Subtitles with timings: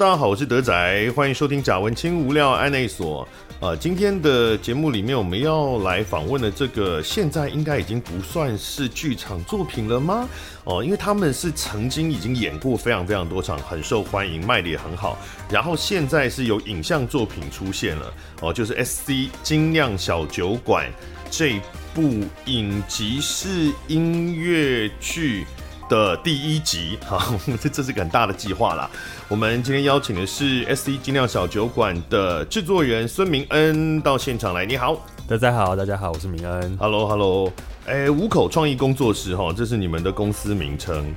[0.00, 3.28] 大家好，我是德仔，欢迎收听贾文清无料案内所。
[3.60, 10.26] 呃，今天的节目里面，我们要来访问的这个，现在应该已经不算是剧场作品了吗？
[10.64, 15.18] 哦、因为他们是曾经已经演过非常非常多场，很受欢迎，卖的也很好。
[15.50, 20.90] 然后现在是有影像作品出现了，哦、就是 SC 精酿小酒馆
[21.30, 21.60] 这
[21.92, 25.44] 部影集式音乐剧。
[25.90, 28.88] 的第一集，好， 这这是个很大的计划啦。
[29.28, 34.64] 我们今天邀请的是 SC 精酿小酒馆的制作人孙明恩到现场来。
[34.64, 36.76] 你好，大家好，大家好，我是明恩。
[36.78, 37.52] Hello，Hello，
[37.86, 41.12] 哎，五口创意工作室哈，这是你们的公司名称。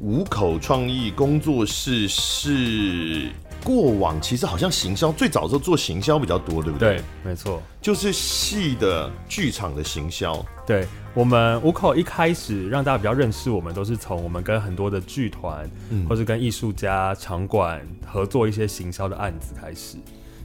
[0.00, 3.30] 五口创意工作室是。
[3.64, 6.96] 过往其实好像行销最早的时候做行销比较多，对不对？
[6.96, 10.44] 对，没错，就是戏的剧场的行销。
[10.66, 19.96] 对，我们五口一开始让大家比较认识我们，都是从我们跟很多的剧团，嗯，或是跟艺术家、场馆合作一些行销的案子开始。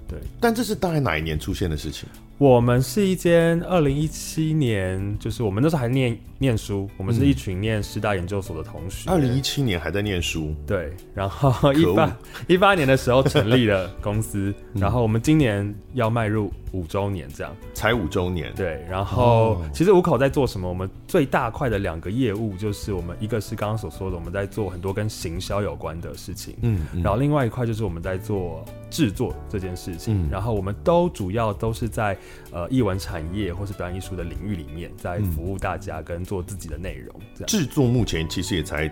[0.07, 2.09] 对，但这是大概哪一年出现的事情？
[2.41, 9.07] 我们是一间二零一七年，就是我们那时候还念念书，我们是一群念师大研究所的同学。
[9.11, 10.91] 二零一七年还在念书，对。
[11.13, 12.17] 然后一八
[12.49, 18.51] 一八年的时候成立了公司， 然后我们今年要迈入五周年，这样才五周年。
[18.55, 18.83] 对。
[18.89, 20.67] 然后其实五口在做什么？
[20.67, 32.17] 我们最大块的两个业务就是我们一个是刚刚所说的，我们在做很多跟行销有关的事情，嗯，然后另外一块就是我们在做制作这件事情，然后我们都主要都是在。
[32.51, 37.47] 呃，艺文产业或是表演艺术的领域里面，在服务大家跟做自己的内容，这样。
[37.47, 38.87] 制作目前其实也才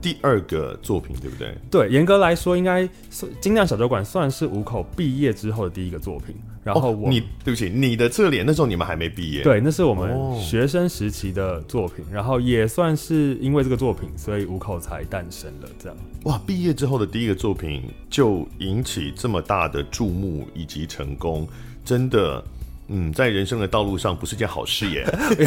[0.00, 1.54] 第二个作品，对不对？
[1.70, 6.36] 对，严格来说，应该是精酿小酒馆算是五口毕业之后的第一个作品。
[6.62, 9.42] 然后我，哦、你对不起，你的侧脸那时候你们还没毕业。
[9.42, 12.04] 对，那是我们学生时期的作品。
[12.04, 15.68] 哦、然后也算是因为这个作品，所以五口才诞生了。
[15.78, 15.96] 这样。
[16.24, 21.48] 哇，毕业之后的第一个作品就引起这么大的注目以及成功，
[21.84, 22.44] 真的。
[22.88, 25.06] 嗯，在人生的道路上不是件好事耶。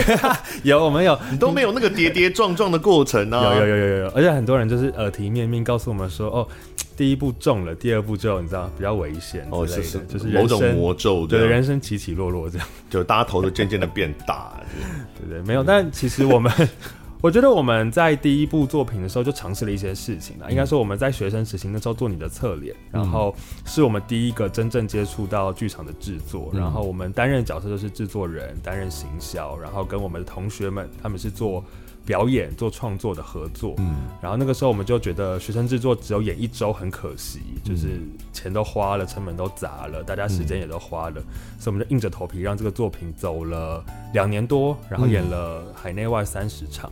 [0.64, 3.56] 有，我们有，你都没有那个跌跌撞撞的过程呢、啊。
[3.56, 6.48] 有有有有有，而且很多人就是耳提面命告诉我们说，哦，
[6.96, 14.54] 第一步中了，第二步就你知道比较危险哦，是是，就是某种魔咒，对，人生起起落落这样，就大家头都渐渐的变大，
[15.20, 16.52] 对对，没有，但其实我们。
[17.22, 20.50] 我觉得我们在第一部作品的时候就尝试了一些事情了。
[20.50, 31.64] 应该说我们在学生时期的时候做你的侧脸，然后是我们第一个真正接触到剧场的制作，然后我们担任角色就是制作人，担任行销，然后跟我们的同学们他们是做
[32.04, 33.76] 表演、做创作的合作。
[33.78, 38.02] 嗯，然后那个时候我们就觉得学生制作只有演一周很可惜，就是
[38.34, 41.22] 钱都花了，成本都砸了，大家时间也都花了，
[41.60, 46.92] 所以我们就硬着头皮让这个作品走了两年多，然后演了海内外三十场。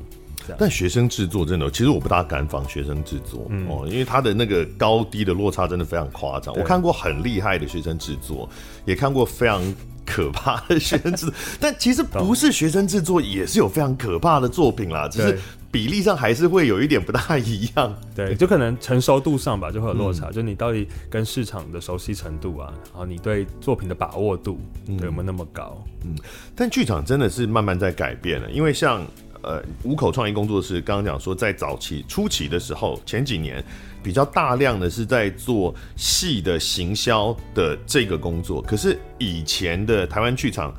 [0.58, 6.56] 但学生制作真的，其实我不大敢仿学生制作、嗯、哦，因为他的那个高低的落差真的非常夸张。
[6.56, 8.50] 我看过很厉害的学生制作，
[8.86, 9.62] 也看过非常
[10.06, 15.38] 可怕的学生制作， 但其实不是学生制作也是有非常可怕的作品啦，只是
[15.72, 17.96] 比例上还是会有一点不大一样。
[18.16, 20.30] 对， 就可能成熟度上吧，就会有落差。
[20.30, 25.80] 嗯、就你到底跟市场的熟悉程度啊，然后你对作品的把握度，对有没有那么高？
[26.04, 26.16] 嗯，
[26.56, 29.06] 但剧场真的是慢慢在改变了，因为像。
[29.42, 33.64] 呃，五口创意工作室刚刚讲说，在早期初期的时候，前几年
[34.04, 38.62] 比较大量的是在做戏的行销的这个工作。
[38.62, 40.74] 可是以前的台湾剧场，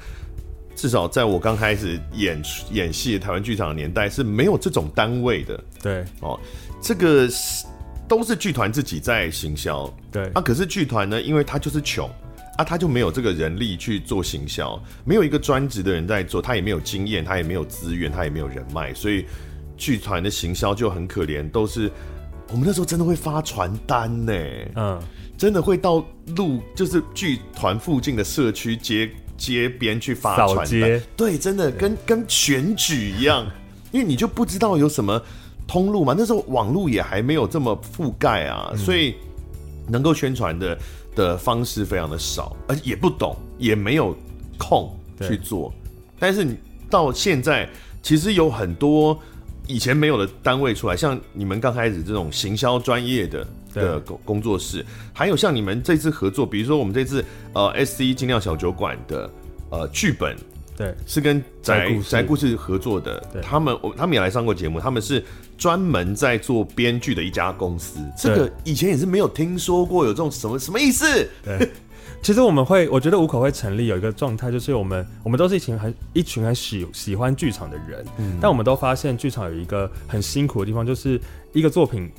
[0.77, 5.65] 至少在我刚开始演演戏的台湾剧场的年代，是没有这种单位的。
[5.83, 6.39] 对，哦，
[6.83, 7.27] 这个
[8.07, 9.91] 都是剧团自己在行销。
[10.13, 12.11] 对，啊，可是剧团呢，因为他就是穷。
[12.61, 19.25] 啊，他就没有这个人力去做行销，没有一个专职的人在做，他也没有经验，他也没有资源，他也没有人脉，所以
[19.79, 21.91] 剧团的行销就很可怜，都是
[22.51, 24.35] 我们那时候真的会发传单呢，
[24.75, 25.01] 嗯，
[25.39, 26.05] 真的会到
[26.37, 33.51] 路，就是剧团附近的社区街街边去发传单，对，真的跟跟选举一样，
[33.91, 35.19] 因为你就不知道有什么
[35.67, 39.15] 通路嘛，那时候网络也还没有这么覆盖啊，所以
[39.89, 40.79] 能够宣传的。
[41.15, 44.17] 的方式非常的少，而且也不懂，也没有
[44.59, 45.73] 空去做。
[46.19, 46.57] 但是你
[46.89, 47.69] 到现在，
[48.03, 49.19] 其实有很多
[49.67, 59.31] 以前没有的单位出来，像你们刚开始这种行销专业的的工工作室，还有像你们这次合作，比如说我们这次呃 SC 精酿小酒馆的
[59.71, 60.37] 呃剧本。
[60.77, 65.23] 对，是跟宅宅故事合作的，他们我他们也来上过节目，他们是
[65.61, 71.05] 专门在做编剧的一家公司，这个以前也是没有听说过有这种什么什么意思。
[71.45, 71.69] 对，
[72.23, 81.21] 其实我们会，我觉得五口会成立有一个状态，就是我们我们都是一群很一群很喜喜欢剧场的人，嗯，但我们都发现剧场有一个很辛苦的地方，就是
[81.53, 82.11] 一个作品。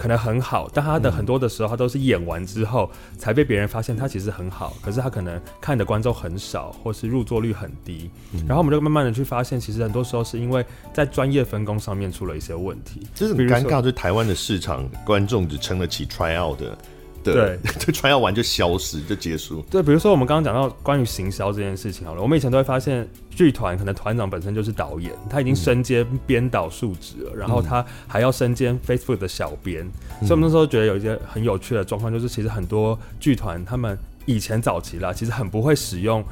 [0.00, 8.10] 可能很好，但他的很多的时候，他都是演完之后才被别人发现他其实很好，可是他可能看的观众很少，或是入座率很低。
[8.32, 10.64] 嗯、然后我们就慢慢的去发现，其实很多时候是因为
[10.94, 13.06] 在专业分工上面出了一些问题。
[13.14, 16.78] 这是很尴尬，就是台湾的市场观众只撑得起 try out 的。
[17.22, 19.64] 对， 就穿要完就消失就结束。
[19.70, 29.84] 对，比如说我们刚刚讲到关于行销这件事情好了，我们以前都会发现剧团可能团长本身就是导演，他已经身兼编导数职了，嗯、然后他还要身兼 Facebook 的小编，
[30.20, 36.24] 嗯、所以我们那时候觉得有一些很有趣的状况，就是其实很多剧团他们以前早期啦，其实很不会使用。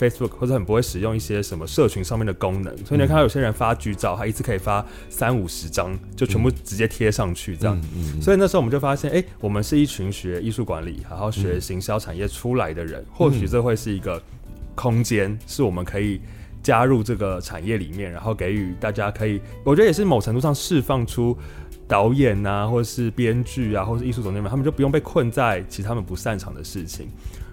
[0.00, 7.78] Facebook 或者很不会使用一些什么社群上面的功能，所以你看到有些人发剧照，他一次可以发三五十张，就全部直接贴上去这样。
[8.22, 14.20] 所以那时候我们就发现，哎，我们是一群学艺术管理，然后学行销产业出来的人，或许这会是一个
[14.74, 16.20] 空间，是我们可以
[16.62, 21.36] 加入这个产业里面，然后给予大家可以，我觉得也是某程度上释放出
[21.86, 27.08] 导演啊，或者是编剧啊，或者是艺术总监们，他们就不用被困在其实他们不擅长的事情。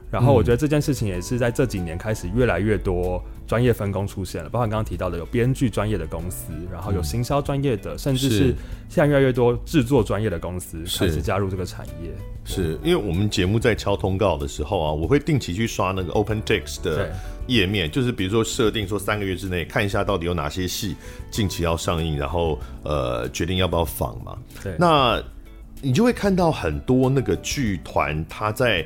[0.09, 8.55] 然后我觉得这件事情也是在这几年开始越来越多专业分工出现了，包括刚刚提到的有编剧专业的公司，然后有行销专业的，甚至是
[8.87, 12.09] 现在越来越多制作专业的公司开始加入这个产业。
[12.45, 17.11] 是因为我们节目在敲通告的时候啊，我会定期去刷那个 OpenText 的
[17.47, 20.95] 页面，就是比如说设定说三个月之内看一下到底有哪些戏
[21.29, 24.37] 近期要上映，然后呃决定要不要访嘛。
[24.63, 25.21] 对，那
[25.81, 28.85] 你就会看到很多那个剧团他在。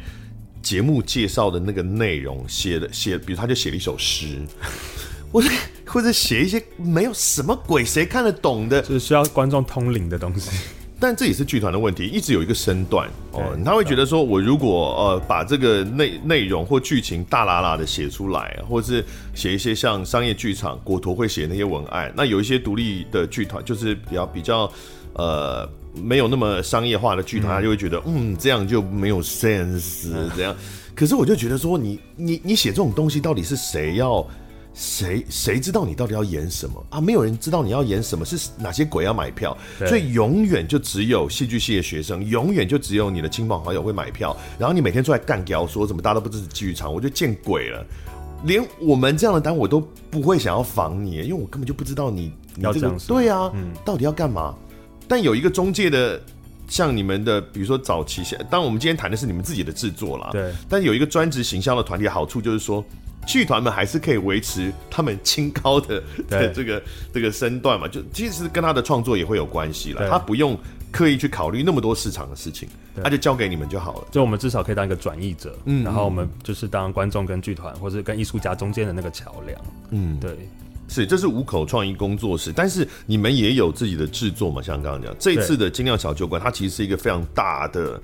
[0.62, 4.40] 节目介绍的那个内容写的写，比如他就写了一首诗，
[5.31, 5.50] 或者
[5.86, 10.50] 或者写一些没有什么鬼谁看得懂的，就是需要观众通灵的东西。
[11.00, 19.04] 但这也是剧团的问题，一直有一个身段哦，他会觉得说，我如果呃把这个内内容或剧情大喇喇的写出来，或者是
[19.34, 24.72] 写一些像商业剧场国陀会写那些文案，那有一些独立的剧团就是比较比较
[25.13, 25.68] 呃。
[25.93, 30.55] 没有那么商业化的剧团，他就会觉得，嗯，这样就没有 sense，这样。
[30.95, 34.25] 可是我就觉得说你，你你你写这种东西，到底是谁要
[34.73, 37.01] 谁谁知道你到底要演什么啊？
[37.01, 39.57] 没有人知道你要演什么，是哪些鬼要买票？
[39.88, 44.35] 所以永远就只有戏剧系的学生，永远就只有你的亲朋好友会买票。
[44.59, 47.85] 然后你每天出来干譙，说什么大家都不支持剧场，我就见鬼了。
[48.43, 49.79] 连我们这样的单我都
[50.09, 54.55] 不会想要防你，因为我根本就不知道你你这个对啊，嗯，到底要干嘛？
[55.12, 56.18] 但有一个中介的，
[56.69, 60.30] 像你们的，比如说早期，像当然我们今天谈的是你们自己的制作啦。
[60.31, 60.54] 对。
[60.69, 62.81] 但有一个专职行销的团体，好处就是说，
[63.28, 66.81] 剧团们还是可以维持他们清高的的这个
[67.13, 70.10] 这个身段嘛，就其实跟他的创作也会有关系了。
[70.10, 70.58] 他不用
[70.94, 72.69] 刻意去考虑那么多市场的事情，
[73.04, 74.08] 他就交给你们就好了。
[74.12, 79.60] 就我们至少可以当一个转译者，嗯，然后我们就是当观众跟剧团或者跟艺术家中间的那个桥梁，
[79.90, 80.38] 嗯，对。
[80.91, 84.61] 是，这是五口创意工作室，但是你们也有自己的制作嘛？
[84.61, 87.99] 像刚刚讲，这一次的精酿小酒馆，它其实是一个非常大的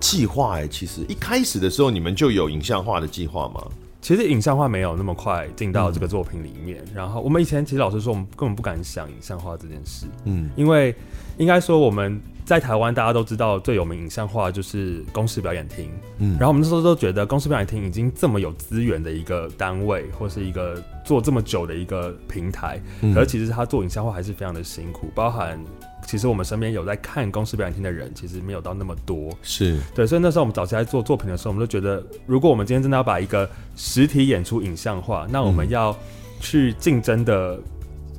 [0.00, 0.66] 计划哎。
[0.66, 3.64] 其实一开始的时候，你们就有影像化的计划吗？
[4.02, 6.82] 其实影像化没有那么快进到这个作品里面。
[6.88, 10.06] 嗯、然后我们以前其实老实说，我们根本不敢想影像化这件事。
[10.24, 10.92] 嗯，因为
[11.36, 12.20] 应该说我们。
[12.44, 15.90] 在台湾，大家都知道最有名影像化就是公视表演厅。
[16.18, 25.10] 嗯，然后我们那时候都觉得公视表演厅已经这么有资源的一个单位，或是一个做这么久的一个平台，嗯、可是其实他做影像化还是非常的辛苦。
[25.14, 25.58] 包含
[26.06, 29.32] 其实我们身边有在看公视表演厅的人，其实没有到那么多。
[29.42, 35.96] 是对，所以那时候我们早期在做作品的时候，我们就觉得，如果我们今天真的要把一个实体演出影像化，那我们要
[36.40, 37.58] 去竞争的。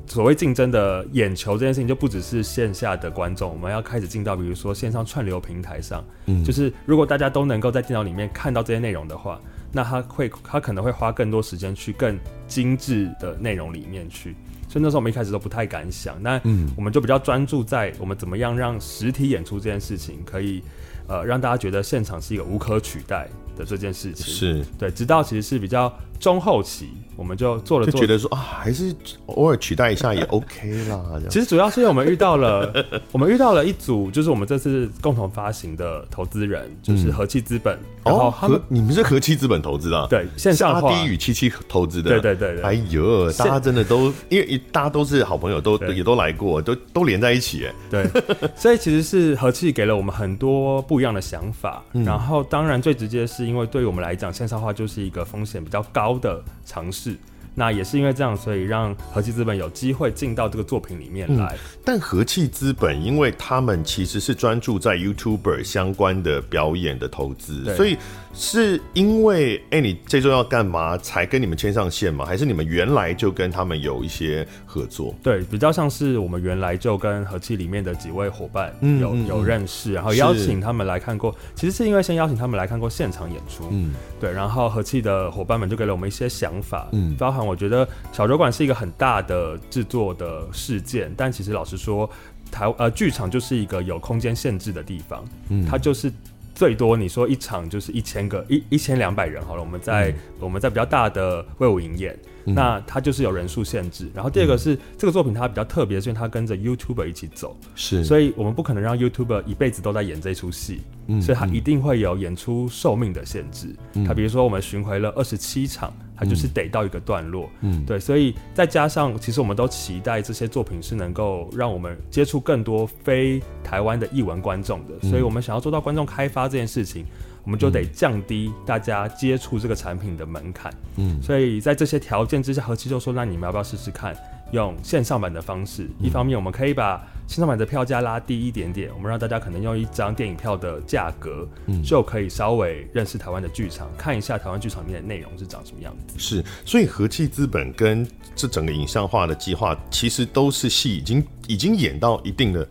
[0.07, 6.03] 所谓竞争的眼球这件事情，就不只是线下的观众，我们要开始进到比如说线上串流平台上。
[6.27, 9.39] 嗯，就是如果大家都能够在电脑里面看到这些内容的话，
[9.71, 14.35] 那他会他可能会花更多时间去更精致的内容里面去。
[14.69, 20.62] 所以那时候我们一开始都不太敢想，那嗯，我们就比较专注在我们怎么样让实体演出这件事情可以
[21.07, 24.25] 呃让大家觉得现场是一个无可取代的这件事情。
[24.33, 26.89] 是对，直到其实是比较中后期。
[27.15, 28.93] 我们就做了做，就觉得说啊，还是
[29.27, 31.19] 偶尔取代一下也 OK 啦。
[31.29, 32.72] 其实主要是因为我们遇到了，
[33.12, 37.79] 我们遇到了一组，就是我们这次共同发行的投资人，就是和气资本。
[38.05, 40.07] 然后他们，你们是和气资本投资的？
[40.07, 40.89] 对，线上化。
[40.91, 42.12] 阿滴与七七投资的。
[42.12, 42.62] 对对对。
[42.62, 47.65] 哎呦，大家真的都，因为大家都是好朋友，都也都来过，都都连在一起。
[47.65, 48.07] 哎，对。
[48.55, 51.83] 所以其实是和气给了我们很多不一样的想法。
[51.91, 57.15] 然后当然最直接是因为对于我们来讲，线上化就是一个风险比较高的尝试。
[57.55, 61.55] 那也是因为这样，所以让和气资本有机会进到这个作品里面来。
[61.55, 67.97] 嗯、但和气资本，因为他们其实是专注在 YouTuber 相关的表演的投资，所以
[68.36, 72.25] 是因为哎、欸，你这周要干嘛才跟你们牵上线吗？
[72.25, 75.15] 还是你们原来就跟他们有一些合作？
[75.24, 81.34] 对，比较像是我们原来就跟和气里面的几位伙伴有、嗯、有认识，然后邀请他们来看过。
[81.56, 87.46] 其实是因为先邀请他们来看过现场演出，嗯，对，然后和气的伙伴们就给了我们一些想法，嗯，包含。
[87.46, 92.10] 我觉得小酒馆是一个很大的制作的事件，但其实老实说，
[92.51, 96.12] 台呃剧场就是一个有空间限制的地方，嗯，它就是
[96.55, 102.17] 最多你说一场就是一千个一一千两百人好了，我们在、嗯、我们在比较大的卫武营演。
[102.47, 113.75] 嗯、那它就是有人数限制，然后第二个是、嗯、这个作品它比较特别，是因为它跟着 YouTuber 一起走，是，所以我们不可能让 YouTuber 一辈子都在演这出戏，嗯，所以它一定会有演出寿命的限制。
[114.05, 127.05] 它、嗯、比如说我们巡回了二十七场，它就是得到一个段落，嗯，对，所以再加上其实我们都期待这些作品是能够让我们接触更多非台湾的译文观众的，所以我们想要做到观众开发这件事情。
[127.43, 134.17] 我们就得降低大家接触这个产品的门槛，嗯，所以在这些条件之下，何其就说：“那你们要不要试试看，
[134.52, 135.84] 用线上版的方式？
[136.00, 152.68] 嗯、一方面，我们可以把线上版的票价拉低一点点，我们让大家可能用一张电影票的价格，嗯，就可以稍微认识台湾的剧场，看一下台湾剧场里面的内容是长什么样子。”是，所以和气资本跟这整个影像化的计划，其实都是戏已经已经演到一定的。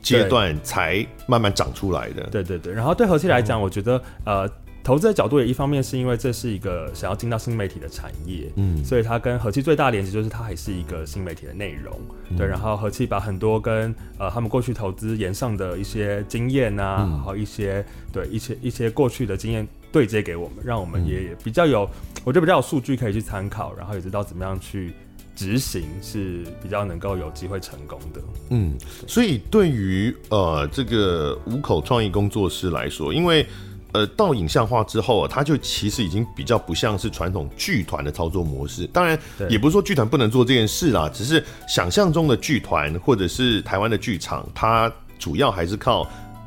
[0.00, 2.22] 阶段才慢慢长出来的。
[2.30, 4.48] 对对对，然后对和气来讲，我觉得呃，
[4.88, 11.94] 投资的角度也一方面是因为这是一个想要进到新媒体的产业，嗯，所以它跟和气最大的连接就是它还是一个新媒体的内容，
[12.30, 12.46] 嗯、对。
[12.46, 21.82] 然后和气把很多跟呃他们过去投资延上的一些经验啊，嗯、然后一些对一些一些过去的经验对接给我们，让我们也比较有，
[22.24, 24.94] 我觉得比较有数据可以去参考，然后也知道怎么样去。
[25.36, 28.76] 执行是比较能够有机会成功的，嗯，
[29.06, 33.46] 所以对于呃这个五口创意工作室来说，因为
[33.92, 38.86] 呃到影像化之后啊，它就其实已经比较不像是传统剧团的操作模式。
[38.88, 39.18] 当然，
[39.48, 46.06] 也不是说剧团不能做这件事啦，只是想象中的剧团或者是台湾的剧场，它主要还是靠。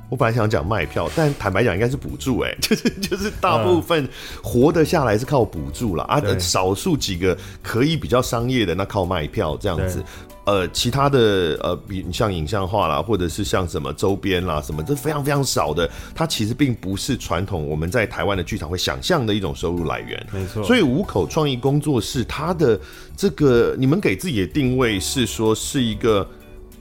[0.10, 4.06] 我本来想讲卖票，但坦白讲应该是补助，哎， 就是就是大部分
[4.44, 6.04] 活得下来是靠补助啦。
[6.04, 10.04] 啊，少数几个可以比较商业的，那靠卖票这样子。
[10.52, 20.28] 呃，其他的呃，比像影像化啦，或者是像什么周边啦，什么这非常非常少的，它其实并不是传统我们在台湾的剧场会想象的一种收入来源。
[20.34, 22.78] 没错，所以五口创意工作室它的
[23.16, 26.28] 这个，你们给自己的定位是说是一个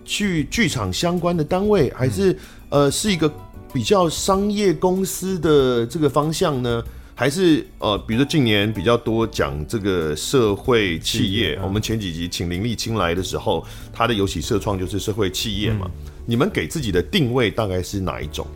[0.04, 2.36] 剧剧场相关的单位，还是？
[2.70, 3.28] 呃，是一个
[3.72, 6.80] 比较商业公司的这个方向呢，
[7.20, 11.60] 还是呃，比如说近年比较多讲这个社会企业？
[11.62, 13.62] 我们前几集请林立青来的时候，
[13.92, 15.80] 他的有喜社创就是社会企业嘛。
[15.84, 18.46] 嗯、你们给自己的定位大概是哪一种？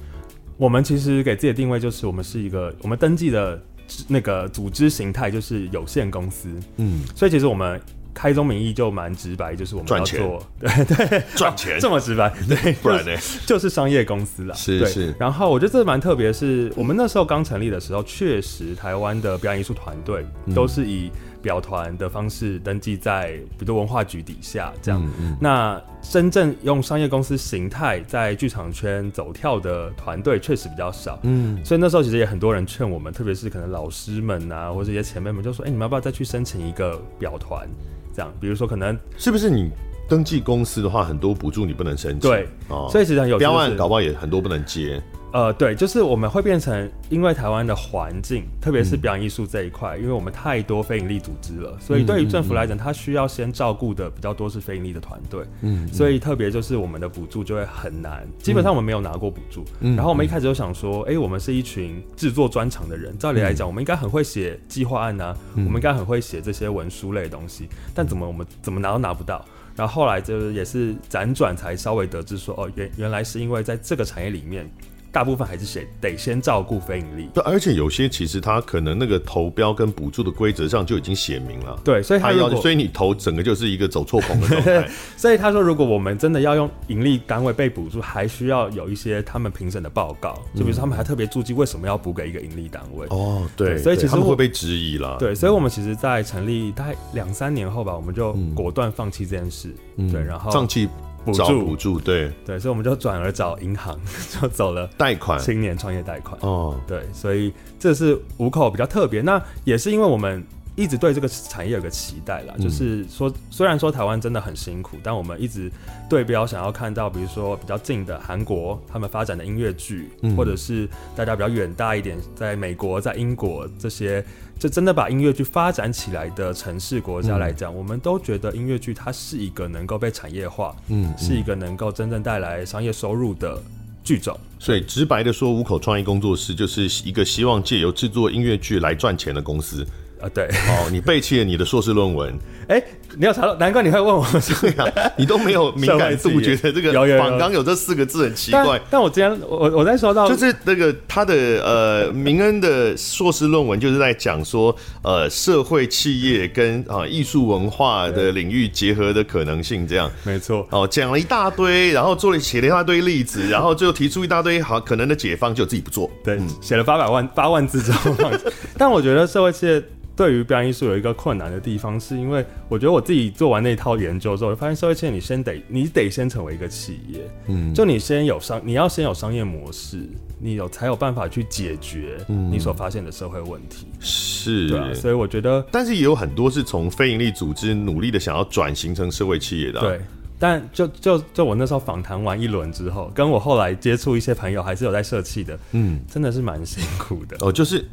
[0.57, 3.63] 我们其实给自己的定位就是，我们是一个我们登记的
[4.09, 6.49] 那个组织形态就是有限公司。
[6.79, 7.79] 嗯，所以其实我们。
[8.15, 13.13] 开宗明义就蛮直白，就是我们要做， 对对，赚钱这么直白， 对，不然呢，
[13.45, 15.15] 就是商业公司了，是是。
[15.19, 21.11] 然后我觉得这蛮特别，是我们那时候刚成立的时候，确实台湾的表演艺术团队都是以
[21.43, 25.05] 表团的方式登记在，比如文化局底下这样。
[25.41, 31.63] 那真正用商业公司形态在剧场圈走跳的团队确实比较少，嗯。
[31.65, 37.69] 所以那时候其实也很多人劝我们，特别是可能老师们啊，或者一些前辈们，就说：“哎，你们要不要再去申请一个表团？”
[38.15, 39.71] 这样，比如说，可能是不是你
[40.09, 42.31] 登记公司的话，很多补助你不能申请？
[42.31, 45.03] 对，哦，所以实际上有标案，搞不好也很多不能接。
[45.35, 55.45] 呃，对，就是我们会变成，因为台湾的环境，特别是表演艺术这一块，嗯、因为我们太多非营利组织了，所以对于政府来讲，它需要先照顾的比较多是非营利的团队。
[55.63, 59.65] 嗯，所以特别就是我们的补助就会很难，基本上我们没有拿过补助。
[59.81, 69.45] 嗯，然后我们一开始就想说，哎、欸，我们是一群制作专长的人，照理来讲，我们应该很会写计划案啊，嗯、我们应该很会写这些文书类的东西，但怎么我们怎么拿都拿不到。
[69.75, 74.71] 然后后来就是也是辗转才稍微得知说，哦，原原来是因为在这个产业里面。
[75.15, 84.89] 大部分还是谁得先照顾非盈利，对，而且有些其实他可能那个投标跟补助的规则上就已经写明了，对，所以他要，所以你投整个就是一个走错棚的状态。
[85.17, 93.07] 所以他说，如果我们真的要用盈利单位被补助，还需要有一些他们评审的报告，就比如说他们还特别注记为什么要补给一个盈利单位。
[93.11, 95.17] 哦，对，所以其实会被质疑了。
[95.21, 99.73] 对，所以我们其实，在成立大概两三年后吧，我们就果断放弃这件事。
[100.11, 100.89] 对，然后放弃。
[101.25, 101.65] 补助。
[101.65, 102.33] 补助，对。
[102.45, 103.99] 对，所以我们就转而找银行，
[104.41, 106.39] 就走了贷款，青年创业贷款。
[106.43, 109.21] 哦，对，所以这是五口比较特别。
[109.21, 110.45] 那也是因为我们
[110.77, 115.71] 一直对这个产业有个期待啦，嗯、就是说，虽然说台湾真的很辛苦，但我们一直
[116.11, 124.25] 对标想要看到，比如说比较近的韩国，他们发展的音乐剧，嗯、或者是大家比较远大一点，在美国、在英国这些，
[124.59, 133.61] 就真的把音乐剧发展起来的城市国家来讲，嗯、我们都觉得音乐剧它是一个能够被产业化，嗯，嗯是一个能够真正带来商业收入的
[134.03, 134.39] 剧种。
[134.59, 139.87] 所以直白的说，五口创意工作室就是一个希望借由制作音乐剧来赚钱的公司。
[140.21, 142.35] 啊，对，哦，你背弃了你的硕士论文，
[142.69, 142.83] 哎，
[143.19, 148.81] 你要查到，难怪你会问我这样， 你都没有敏感度， 觉得这个仿纲有这四个字很奇怪。
[148.91, 160.67] 但我之前我我在说到，就是那个他的呃明恩的硕士论文，就是在讲说呃社会企业跟啊艺术文化的领域结合的可能性，这样没错。
[160.71, 166.11] 哦，讲了一大堆，然后做了写了一大堆例子，然后最后提出一大堆好可能的解方，就自己不做。
[166.25, 168.15] 对，写了八百万八万字之后，
[168.79, 169.83] 但我觉得社会企业。
[170.17, 190.01] 对于表演艺术有一个困难的地方，是因为我觉得我自己做完那套研究之后，发现社会企业你先得你得先成为一个企业，嗯，就你先有商，你要先有商业模式，你有才有办法去解决你所发现的社会问题，嗯、是，对、啊，所以我觉得，但是也有很多是从非营利组织努力的想要转型成社会企业的、啊，对，
[190.39, 197.85] 但就就就我那时候访谈完一轮之后，跟我后来接触一些朋友，还是有在社企的，嗯，真的是蛮辛苦的，哦，就是。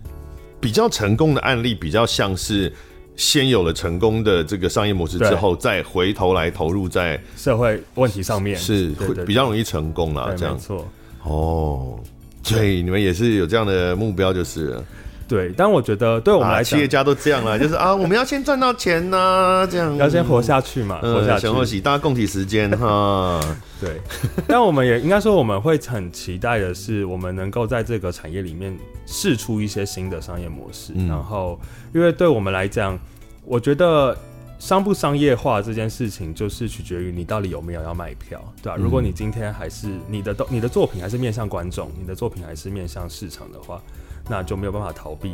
[0.61, 2.71] 比较成功的案例，比较像是
[3.15, 10.33] 先有了成功的这个商业模式之后，再回头来投入在社会问题上面，是会比较容易成功啦。
[10.37, 10.87] 这样没错。
[11.23, 11.99] 哦，
[12.43, 14.83] 对，你们也是有这样的目标，就是了。
[15.31, 23.39] 对，但我觉得对我们来讲，企业家都这样了， 就是啊，我们要先赚到钱呐，这样要先活下去嘛，活下去，先活起，大家共体时间哈。
[23.79, 24.01] 对，
[24.45, 30.91] 但我们也应该说，我们会很期待的是，我们能够在这个产业里面试出一些新的商业模式。
[31.07, 31.57] 然后，
[31.93, 32.99] 因为对我们来讲，
[33.45, 34.13] 我觉得
[34.59, 38.75] 商不商业化这件事情，就是取决于你到底有没有要卖票，对吧？
[38.77, 43.81] 如果你今天还是你的你的作品还是面向观众，你的作品还是面向市场的话。
[44.29, 45.31] 那就没有办法逃避，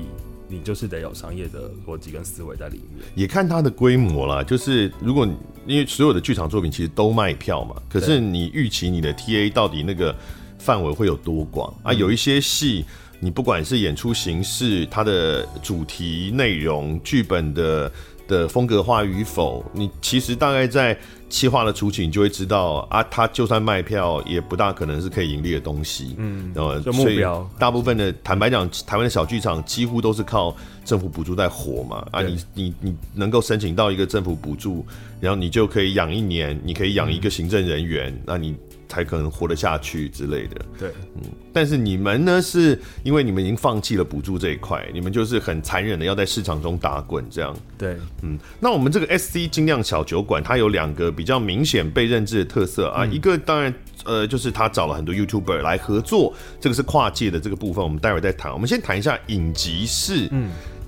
[0.47, 3.05] 你就是得有商业的逻辑跟思维在里面。
[3.15, 5.27] 也看它的规模啦，就是如果
[5.65, 10.15] 因为所有的剧场作品其实都卖票嘛，可是你预期你的 TA 到底那个
[10.57, 11.93] 范围会有多广啊？
[11.93, 12.85] 有一些戏，
[13.19, 17.91] 你不管是演出形式、它的主题内容、剧本的。
[18.27, 20.97] 的风格化与否，你其实大概在
[21.29, 26.15] 企划的初期，你就会知道啊，他就算卖票，也不大可能是可以盈利的东西。
[26.17, 32.05] 嗯，然后目标大部分的，坦白讲，台湾的小剧场几乎都是靠政府补助在活嘛。
[32.11, 34.85] 啊你，你你你能够申请到一个政府补助，
[35.19, 38.55] 然后你就可以养一年，你可以养一个行政人员，嗯、那你。
[38.87, 40.65] 才可能活得下去之类的。
[40.79, 41.23] 对，嗯，
[41.53, 47.55] 但是你们呢，是因为你们已经放弃了补助这一块，你们就是很残忍的要在市场中打滚，这样。
[47.77, 53.73] 对，嗯，那我们这个 SC 精酿小酒馆，它有两个比较明显被认知的特色啊，嗯、一个当然，
[54.05, 58.51] 呃，就是他找了很多 YouTuber 来合作，这个是跨界的这个部分，我们待会再谈。
[58.53, 60.29] 我们先谈一下影集式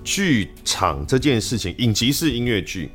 [0.04, 2.90] 剧场这件事情，影集式音乐剧，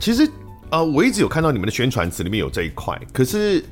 [0.00, 0.24] 其实
[0.70, 3.64] 啊、呃，我一直有看到你们的宣传词里面有这一块，可是。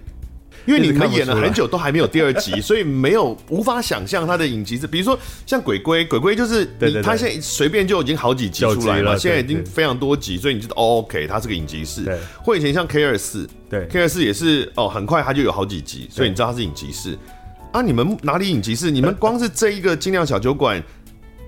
[0.67, 12.05] 因为你们演了很久都还没有第二集，所以没有无法想象他的影集是，比如说像鬼龟，鬼龟就是你他现在随便就已经好几集出来了，现在已经非常多集，所以你知道 OK，他是个影集式。
[12.05, 17.17] 对，或以前像 K 二四，对 K 二四也是哦，很快他就有好几集，所以你知道他是影集式。
[17.73, 18.91] 啊，你们哪里影集式？
[18.91, 20.83] 你们光是这一个精酿小酒馆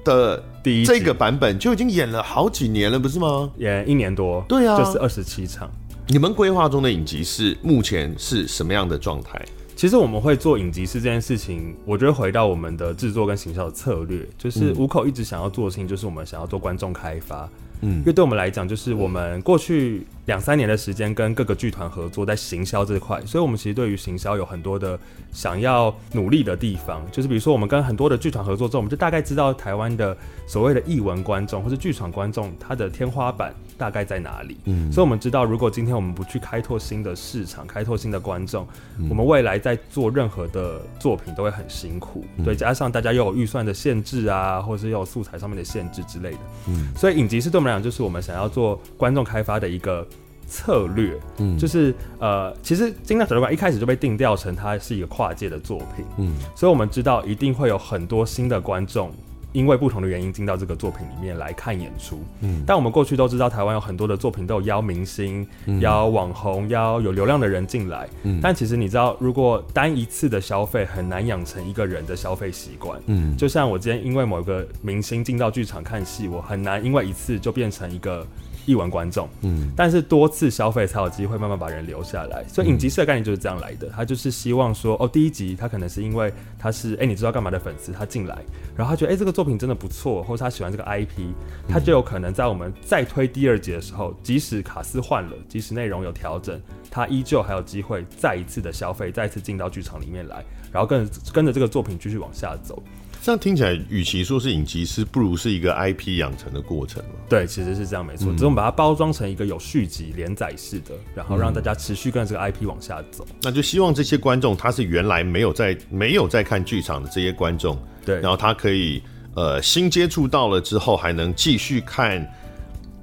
[0.05, 3.51] 的第一这个版本就已经演了好几年了，不是吗？
[3.59, 5.68] 演一年多，对啊，就是二十七场。
[6.09, 9.41] 你们规划中的影集是目前是什么样的状态？
[9.77, 17.49] 其实我们会做影集是这件事情，我觉得回到我们的制作跟行销的策略，就是五口一直想要做的事情，就是我们想要做观众开发。
[17.81, 24.99] 嗯，因为对我们来讲，就是我们过去两三年的时间跟各个剧团合作在行销这块，所以我们其实对于行销有很多的
[25.33, 27.03] 想要努力的地方。
[27.11, 30.16] 就是比如说，我们跟很多的剧团合作之后，我们就大概知道台湾的
[30.47, 34.57] 所谓的艺文观众或是剧场观众，他的天花板大概在哪里。
[34.66, 38.66] 嗯，所以我们知道，如果今天我们不去开拓新的市场，开拓新的观众，
[39.09, 42.25] 我们未来在做任何的作品都会很辛苦。
[42.45, 46.38] 对，加上大家又有预算的限制啊，或是又有素材上面的限制之类的。
[46.68, 50.07] 嗯，所以影集是对我们来讲，就是我们想要做观众开发的一个
[50.53, 59.11] 策略，嗯，就是呃，其实《精酿小酒馆》一开始就被定调成它是一个跨界的作品，嗯，所以我们知道一定会有很多新的观众
[59.53, 62.21] 因为不同的原因进到这个作品里面来看演出。
[62.41, 68.09] 嗯，但我们过去都知道，台湾有很多的作品都有邀明星、嗯、邀网红、邀有流量的人进来。
[68.23, 73.01] 嗯，但其实你知道，如果单一次的消费很难养成一个人的消费习惯。
[73.07, 78.27] 嗯，就像我今天因为某一个明星进到剧场看戏，我很难因为一次就变成一个。
[78.66, 83.88] 亿万观众，嗯，但是多次消费才有机会慢慢把人留下来，所以影集社的概念就是这样来的。
[83.88, 88.38] 他就是希望说，哦，第一集他可能是因为他是哎、欸，你知道干嘛的粉丝，他进来，
[88.77, 91.33] 然后他觉得哎、欸，这个作品真的不错，或者他喜欢这个 IP，
[91.68, 102.83] 他就有可能在我们再推第二集的时候，即使卡斯换了，即使内容有调整，他依旧还有机会再一次的消费，再一次进到剧场里面来，然后跟跟着这个作品继续往下走。
[103.25, 107.01] 这样听起来，与其说是影集师，不如是一个 IP 养成的过程。
[107.29, 108.33] 对，其实是这样，没错。
[108.33, 113.25] 只是我们把它包装成一个有续集、连载式的，然后让大家持续跟这个 IP 往下走。
[113.43, 119.01] 那就希望这些观众，他是原来没有在没有在看剧场的这些观众，对，然后他可以
[119.37, 122.29] 呃新接触到了之后，还能继续看，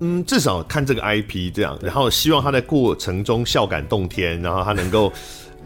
[0.01, 5.13] 嗯，至少看这个 IP 这样，然后希望他在过程中笑感动天，然后他能够。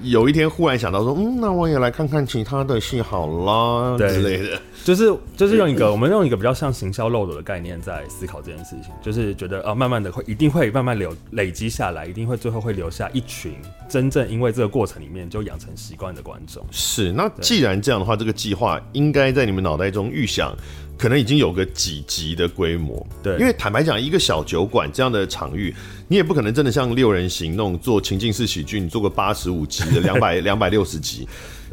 [0.02, 13.54] 有一天忽然想到说，嗯，那我也来看看其他的戏好啦，之类的，就是就是用一个我们用一个比较像行销漏斗的概念在思考这件事情，就是觉得啊，慢慢的会一定会慢慢留累积下来，一定会最后会留下一群
[13.88, 16.66] 真正因为这个过程里面就养成习惯的观众。
[16.72, 20.56] 是，那既然这样的话，这个计划应该在你们脑袋中预想。
[21.04, 25.76] 可能已经有个几级的规模，对，因为坦白讲，一个小酒馆这样的场域，
[26.08, 31.28] 你也不可能真的像六人行那种做情境式喜剧，你做个八十五集的 两百两百六十集，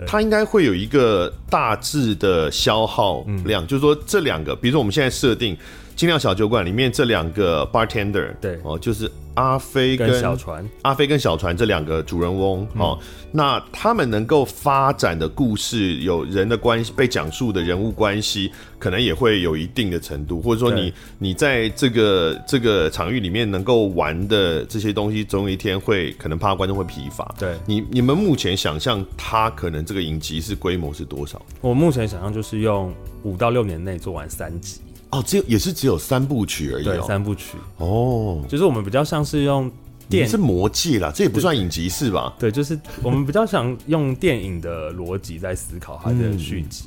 [0.04, 5.56] 它应该会有一个大致的消耗量，嗯、就是说这两个，比如说我们现在设定。
[6.00, 12.98] 精酿小酒馆里面这两个 bartender，对哦，就是阿飞跟小船，阿飞跟小船这两个主人翁，嗯、哦，
[13.30, 27.34] 那他们能够发展的故事，有人的关系被讲述的人物关系，可能也会有一定的程度，或者说你你在这个这个场域里面能够玩的这些东西，总有一天会可能怕观众会疲乏。
[27.38, 31.42] 对，你你们目前想象他可能这个影集是规模是多少？
[31.60, 32.90] 我目前想象就是用
[33.22, 34.80] 五到六年内做完三集。
[35.10, 36.82] 哦，只有也是只有三部曲而已。
[36.82, 39.70] 哦，对，三部曲哦，就是我们比较像是用
[40.08, 42.34] 电是魔戒啦，这也不算影集是吧？
[42.38, 46.84] 对，就是我们比较想用电影的逻辑在思考它的续集，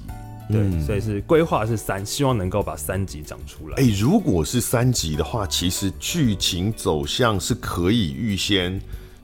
[0.50, 3.78] 嗯、对，所以是规划是三，希望能够把三集讲出来。
[3.78, 8.82] 哎、欸，如果是三集的话，其实剧情走向是可以预先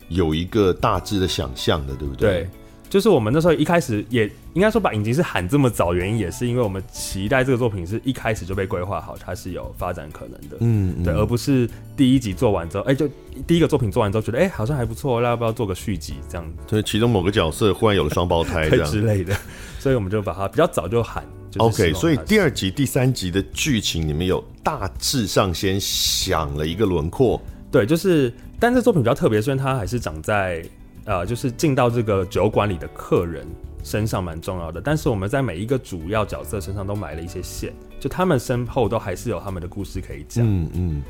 [0.10, 2.30] 有一个大致的想象的，对不对？
[2.30, 2.50] 对。
[2.90, 13.08] 就是我们那时候一开始也应该说把影集是喊这么早，原因也是因为我们期待这个作品是一开始就被规划好，它是有发展可能的，嗯，嗯，对，而不是第一集做完之后，哎、欸，就
[13.46, 16.64] 第一个作品做完之后觉得，哎、欸，好像还不错，那要不要做个续集这样子？
[16.68, 19.36] 对，其中某个角色忽然有了双胞胎 这样之类的，
[19.78, 21.24] 所以我们就把它比较早就喊。
[21.52, 27.40] 就是、OK，所以第二集、第三集的剧情你们有大致上先想了一个轮廓？
[27.72, 30.64] 对，就是，但这作品比较特别，虽然它还是长在。
[31.06, 33.44] 呃，就是进到这个酒馆里的客人
[33.84, 40.46] 身上蛮重要的，但是我们在每一个主要角色身上都埋了一些线，就他们身后都还是有他们的故事可以讲。
[40.46, 41.02] 嗯嗯，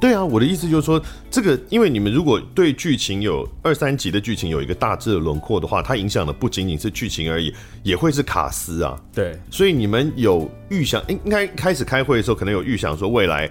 [0.00, 8.98] 对啊，我的意思就是说，这个因为你们如果对剧情有二三集的剧情有一个大致的轮廓的话，它影响的不仅仅是剧情而已，也会是卡司啊。
[9.12, 13.50] 对，所以你们有预想，应应该开始开会的时候，可能有预想说未来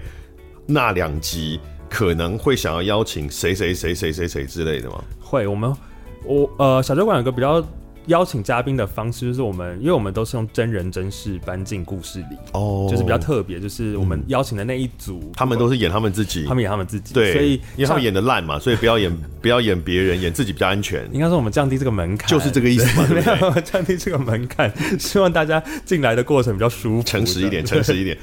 [0.66, 1.60] 那两集。
[1.90, 5.02] 可能会想要邀请谁谁谁谁谁谁之类的吗？
[5.18, 5.74] 会，我们
[6.22, 7.64] 我呃小酒馆有个比较。
[8.08, 21.08] 邀请嘉宾的方式就是我们，因为我们都是用真人真事搬进故事里，哦，就是比较特别，就是我们邀请的那一组，嗯、他们都是演他们自己，他们演他们自己，对，所以因为他们演的烂嘛，所以不要演 不要演别人，演自己比较安全。
[21.12, 28.16] 应该说我们降低这个门槛，就是这个意思嘛，对，对，对 降低这个门槛，希望大家进来的过程比较舒服，诚实一点，诚实一点。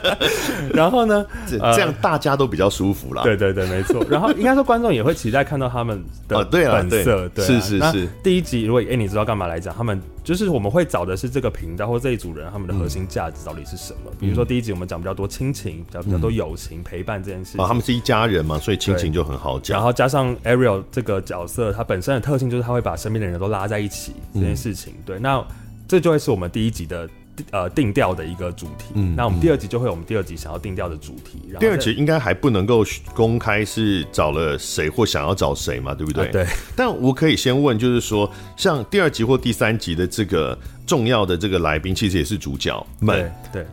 [0.74, 3.22] 然后呢，这样大家都比较舒服啦。
[3.22, 4.04] 对对对，没错。
[4.08, 8.08] 然后应该说观众也会期待看到他们的本色，对，是是是。
[8.22, 10.00] 第一集如果哎你知道干嘛来讲，他们。
[10.22, 14.10] 就是我们会找的是这个频道或这一组人，他们的核心价值到底是什么？
[14.10, 17.60] 嗯、比如说第一集我们讲比较多亲情，比较比较多友情、嗯、陪伴这件事情。
[17.60, 19.74] 啊，他们是一家人嘛，所以亲情就很好讲。
[19.76, 24.92] 然后加上 Ariel 这个角色，他本身的特性就是他会把身边的人都拉在一起这件事情。
[24.98, 25.44] 嗯、对，那
[25.88, 27.08] 这就会是我们第一集的。
[27.50, 28.86] 呃，定调的一个主题。
[28.94, 31.42] 嗯，那我们第二集就会有我们第二集想要定调的主题。
[31.58, 36.26] 第二集应该还不能够公开是找了谁或想要找谁嘛，对不对？
[36.26, 36.46] 啊、对。
[36.76, 43.66] 但我可以先问，就是说，像第二集或第三集的这个重要的这个来宾，其实也是主角们，对，对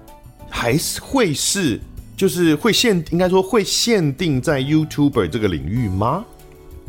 [0.49, 1.79] 还是会是，
[2.15, 6.25] 就是会限，应该说会限定在 YouTuber 这个领域吗？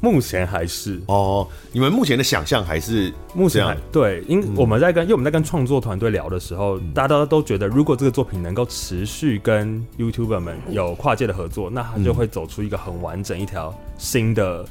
[0.00, 1.00] 目前还是。
[1.06, 14.64] 哦，你们目前的想象还是目前还对，因我们在跟、嗯、因为我们在跟创作团队聊的时候，大家都都觉得，如果这个作品能够持续跟 YouTuber 们有跨界的合作，那它就会走出一个很完整一条新的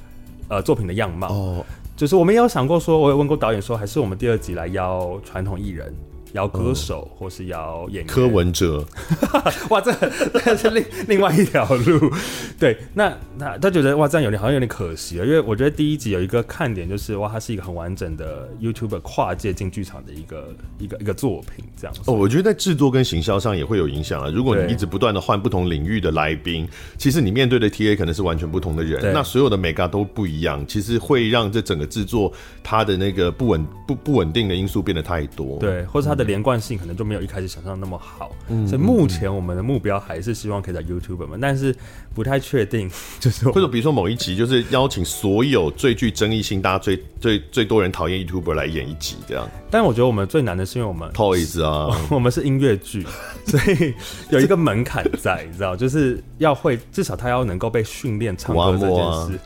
[0.47, 1.27] 呃作品的样貌。
[1.29, 5.93] 哦，就是我们也有想过说，我有问过导演说，还是我们第二集来邀传统艺人。
[6.37, 8.85] 邀歌手，或是摇演员，柯文哲，
[9.69, 9.91] 哇，这
[10.39, 12.11] 这是另另外一条路。
[12.59, 21.95] 对，那那他觉得哇，这样有点好像有点可惜了，因为我觉得第一集有一个看点，就是哇，它是一个很完整的 YouTuber 跨界进剧场的一个一个一个作品，这样。
[22.05, 24.29] 哦，我觉得在制作跟行销上也会有影响啊。
[24.29, 26.67] 如果你一直不断的换不同领域的来宾，
[26.99, 32.31] 其实你面对的 TA 可能是完全不同的人，那所有的 Mega 都不一样，其实会让这整个制作
[32.63, 35.57] 它的那个不稳不不稳定的因素变得太多。
[35.59, 36.26] 对，或者它的。
[36.27, 41.75] 连贯性可能就没有一开始想象那么好，嗯，所以目前我们的目标还是希望可以在 YouTuber 们，但是
[42.13, 42.87] 不太确定，
[43.19, 49.49] 就是或者比如说某一集就是邀请所有最具争议性、大家最最最多人讨厌 YouTuber 来演一集这样。
[49.71, 53.03] 但我觉得我们最难的是因为我们 Toys 啊， 我们是音乐剧，
[53.47, 53.93] 所以
[54.29, 59.39] 有一个门槛在，你知道，就是要会至少他要能够被训练唱歌这件事。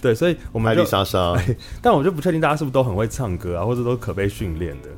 [0.00, 1.36] 对，所以我们艾丽莎莎，
[1.82, 4.88] 但我就不确定大家是不是都很会唱歌啊，或者都可被训练的。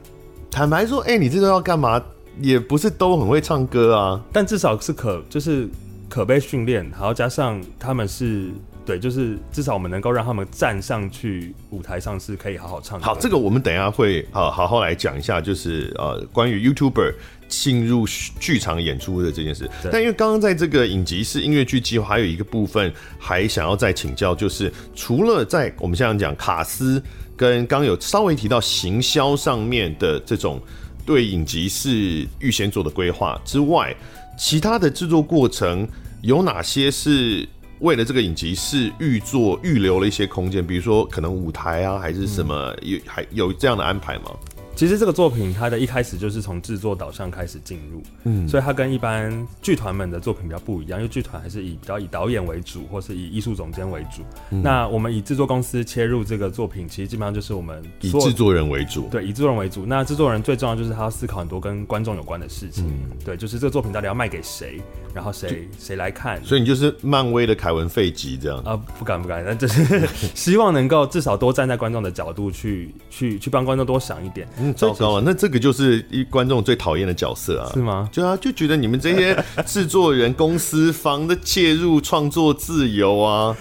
[0.58, 2.02] 坦白说，哎、欸，你这都要干嘛？
[2.40, 5.68] 也不是都很会唱歌啊，但至少是可，就是
[6.08, 8.50] 可被训练，然后加上他们是
[8.84, 13.04] 对，就是至少我们能够让他们站上去舞台上是可以好好唱歌。
[13.04, 17.14] 好，这个我们等一下会好好好来讲一下，就是呃，关于 YouTuber
[17.46, 18.04] 进入
[18.40, 19.70] 剧场演出的这件事。
[19.92, 27.00] 但因为刚刚在这个影集式音乐剧计划，还有一个部分还想要再请教，就是除了在我们现在讲卡司。
[27.38, 30.60] 跟刚有稍微提到行销上面的这种
[31.06, 33.94] 对影集是预先做的规划之外，
[34.36, 35.88] 其他的制作过程
[36.20, 37.48] 有哪些是
[37.78, 40.66] 为了这个影集是预做预留了一些空间？
[40.66, 44.32] 比如说可能舞台啊，还是什么有还有这样的安排吗？
[44.78, 54.22] 其实这个作品它的一开始就是从制作导向开始进入，嗯，所以它跟一般剧团们的作品比较不一样，因为剧团还是以比较以导演为主，或是以艺术总监为主。
[54.50, 59.84] 嗯、那我们以制作公司切入这个作品，其实基本上就是我们以制作人为主，对，以制作人为主。
[59.84, 64.80] 那制作人最重要就是他要思考很多跟观众有关的事情，嗯、对，就是这个作品到底要卖给谁，
[65.12, 66.40] 然后谁谁来看。
[66.44, 68.76] 所以你就是漫威的凯文费吉这样啊？
[68.96, 74.46] 不敢不敢，但就是 希望能够至少多站在观众的角度去去去帮观众多想一点。
[74.60, 75.22] 嗯，糟糕啊！
[75.24, 78.08] 那这个就是一观众最讨厌的角色啊，是吗？
[78.12, 83.56] 就啊，就觉得你们这些 制作人、公司方的介入创作自由啊，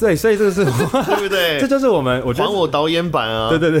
[0.00, 1.58] 对，所以这个是 对不对？
[1.60, 3.70] 这就是我们，我还我导演版啊，对对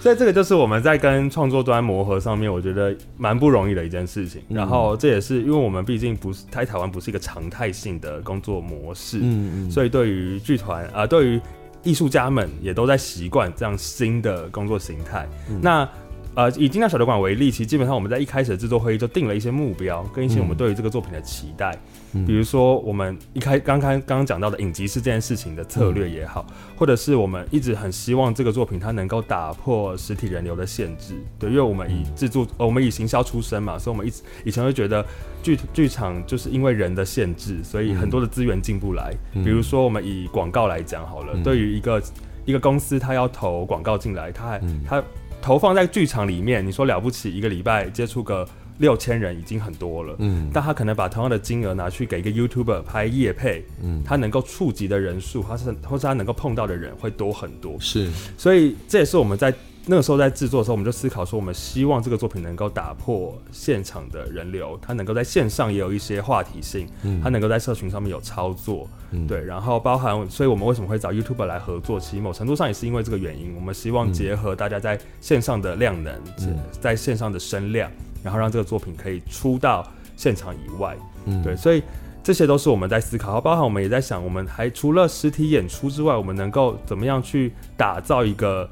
[0.00, 4.42] 所以这个就是我们在跟创作端磨合上面，我觉得蛮不容易的一件事情。
[4.48, 11.40] 然后这也是因为我们毕竟不是台台湾不是一个常态性的工作模式，嗯嗯，所以对于剧团啊，对于
[11.82, 15.28] 艺术家们也都在习惯这样新的工作形态。
[15.50, 15.88] 嗯、那
[16.34, 21.72] 呃，以精酿小酒馆为例，其实基本上我们在一开始的制作会议就定了一些目标，跟一些我们对于这个作品的期待。
[21.72, 31.14] 嗯、比如说，我们一开刚刚刚刚讲到的影集是这件事情的策略也好，嗯、或者是我们一直很希望这个作品它能够打破实体人流的限制。
[31.38, 35.04] 对，因为我们以制作，我们以行销出身嘛，所以我们一直以前会觉得
[35.42, 39.14] 剧剧场就是因为人的限制，所以很多的资源进不来。
[39.34, 42.02] 嗯、比如说，我们以广告来讲好了，嗯、对于一个
[42.44, 44.98] 一个公司，它要投广告进来，它还它。
[44.98, 45.04] 嗯
[45.42, 48.48] 投放在剧场里面，你说了不起，一个礼拜接触个
[48.82, 50.14] 六千人已经很多了。
[50.18, 57.78] 嗯，但他可能把同样的金额拿去给一个 YouTuber 拍夜配，嗯，他能够触及的人数，他是或是他能够碰到的人会多很多。
[57.78, 59.54] 是，所以这也是我们在。
[59.84, 71.98] 那个时候在制作的时候，我们就思考说，我们希望这个作品能够打破现场的人流，它能够在线上也有一些话题性，嗯，它能够在社群上面有操作，嗯，对，然后包含，所以我们为什么会找 YouTuber 来合作？
[71.98, 77.90] 其实某程度上也是因为这个原因，我们希望结合大家在线上的量能，嗯，在线上的声量，
[78.22, 81.82] 然后让这个作品可以出到现场以外，嗯，对，所以
[82.22, 88.68] 这些都是我们在思考，包含我们也在想，我们还除了实体演出之外，我们能够怎么样去打造一个。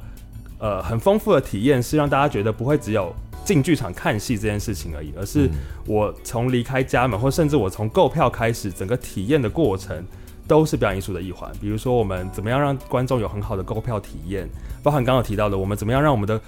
[0.63, 3.11] 呃，很丰富的体验是让大家觉得不会只有
[3.47, 5.49] 进剧场看戏这件事情而已，而是
[5.87, 10.05] 我从离开家门，或甚至我从购票开始，整个体验的过程
[10.47, 11.51] 都是表演艺术的一环。
[11.63, 14.47] 比如说，我们怎么样让观众有很好的购票体验，
[14.83, 16.39] 包含刚刚提到的，我们怎么样让我们的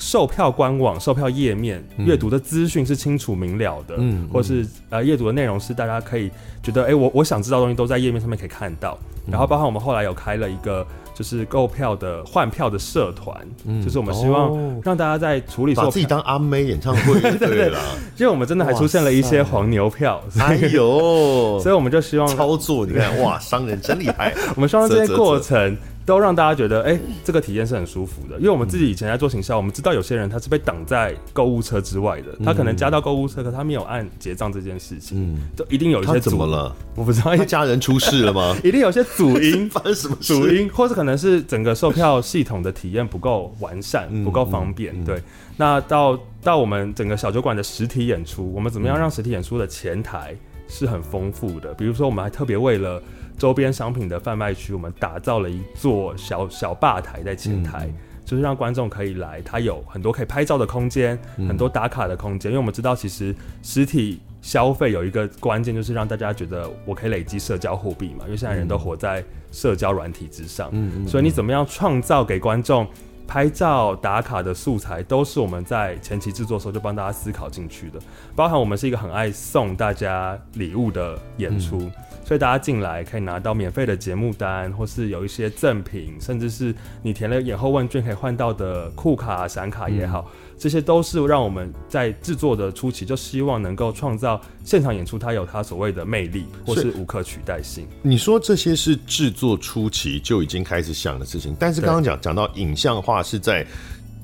[0.00, 6.28] 售票官网、售票页面阅读的资讯是清楚明了的，嗯，或是呃阅读的内容是大家可以
[6.60, 8.98] 觉得，哎、欸，我我想知道的东西都在页面上面可以看到。
[9.30, 10.84] 然后，包括我们后来有开了一个。
[11.12, 13.36] 就是购票的换票的社团，
[13.66, 17.68] 嗯，就是我们希望让大家在处理把自己当阿妹演唱会，对对？
[17.74, 17.78] 啦，
[18.16, 25.76] 因为我们真的还出现了一些黄牛票，哎呦，所以我们就希望操作，你看哇，商人真厉害， 我们希望这些过程。
[26.06, 28.36] 都让大家觉得，哎、欸，这个体验是很舒服的。
[28.38, 36.74] 因为我们自己以前在做行销，我们知道有些人他是被挡在购物车之外的，他可能加到购物车，可他没有按结账这件事情，嗯，就一定有一些怎么了？
[36.96, 38.56] 我不知道，一家人出事了吗？
[38.64, 44.92] 一定有些主 因，发生什么主因，或是可能是整个售票系统的体验不够完善，不够方便。
[44.94, 45.22] 嗯嗯、对，
[45.56, 50.34] 那到到我们整个小酒馆的实体演出，我们怎么样让实体演出的前台
[50.66, 51.72] 是很丰富的？
[51.74, 53.00] 比如说，我们还特别为了。
[53.40, 62.52] 周边商品的贩卖区，我们打造了一座小小吧台在前台，嗯、就是让观众可以来，它有很多可以拍照的空间，嗯、很多打卡的空间。
[62.52, 68.26] 因为我们知道，其实实体消费有一个关键，就是让大家觉得我可以累积社交货币嘛。
[68.26, 72.86] 因为现在人都活在社交软体之上，嗯嗯、所以你怎么样创造给观众
[73.26, 77.98] 拍照打卡的素材，都是我们在前期制作的时候就帮大家思考进去的。
[78.36, 81.78] 包含我们是一个很爱送大家礼物的演出。
[81.78, 81.92] 嗯
[82.30, 97.84] 所以大家进来可以拿到免费的节目单，或是有一些赠品，甚至是你填了演后问卷可以换到的酷卡、闪卡也好，嗯、这些都是让我们在制作的初期就希望能够创造现场演出，它有它所谓的魅力，或是无可取代性。
[98.00, 103.66] 你说这些是制作初期就已经开始想的事情，但是刚刚讲讲到影像化是在。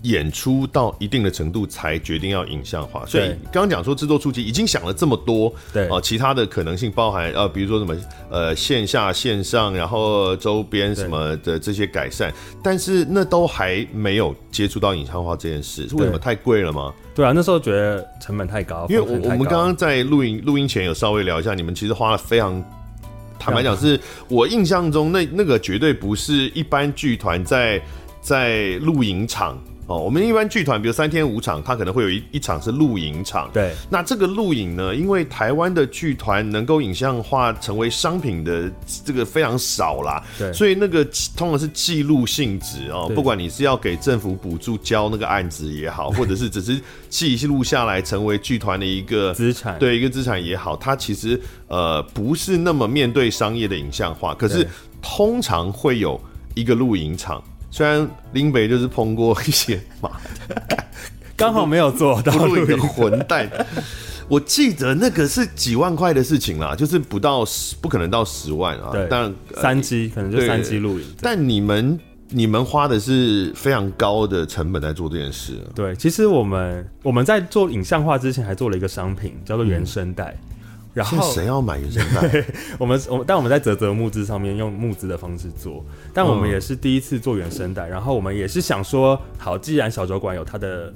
[0.02, 5.88] 演出到一定的程度才决定要影像化，所以刚刚讲说制作初期已经想了这么多，对。
[5.88, 7.96] 啊，其他的可能性包含呃，比如说什么
[8.30, 12.32] 呃线下线上，然后周边什么的这些改善，
[12.62, 16.94] 但是那都还没有接触到影像化这件事，是为什么太贵了吗？
[17.14, 22.62] 对啊，那时候觉得成本太高，因为我我们刚刚在录音录音前有稍微聊一下，你们其实花了非常
[23.38, 27.82] 坦白讲，是我印象中那那个绝对不是一般剧团在
[28.20, 29.58] 在录影场。
[29.86, 33.48] 哦，我们一般剧团，比如三天五场，它可能会有一一场是录影场。
[33.52, 38.68] 对，那这个录影呢，因为台湾的剧团能够影像化成为商品的
[39.04, 40.20] 这个非常少啦。
[40.36, 41.04] 对，所以那个
[41.36, 54.66] 通常是记录性质哦，不管你是要给政府补助交那个案子也好， 或者是只是记录下来成为剧团的一个资产，对，一个资产也好，它其实呃不是那么面对商业的影像化，可是
[55.00, 56.20] 通常会有
[56.56, 57.40] 一个录影场。
[57.70, 60.10] 虽然林北就是碰过一些嘛，
[61.36, 63.50] 刚好没有做到录影的混蛋。
[64.28, 68.90] 我记得那个是几万块的事情啦，就是不到十，不可能到十万啊。
[68.90, 71.06] 对，但三机可能就三 G 录影。
[71.20, 71.96] 但你们
[72.30, 75.52] 你们花的是非常高的成本在做这件事。
[75.74, 80.36] 对，其实我们我们在做影像化之前，还做了一个商品叫做原声带。
[80.50, 80.55] 嗯
[80.96, 82.44] 然后谁要买原声带？
[82.80, 87.86] 我们我但我们在泽泽募资上面用募资的方式做，但我们也是第一次做原声带。
[87.86, 90.90] 然后我们也是想说，好，既然小酒馆有它的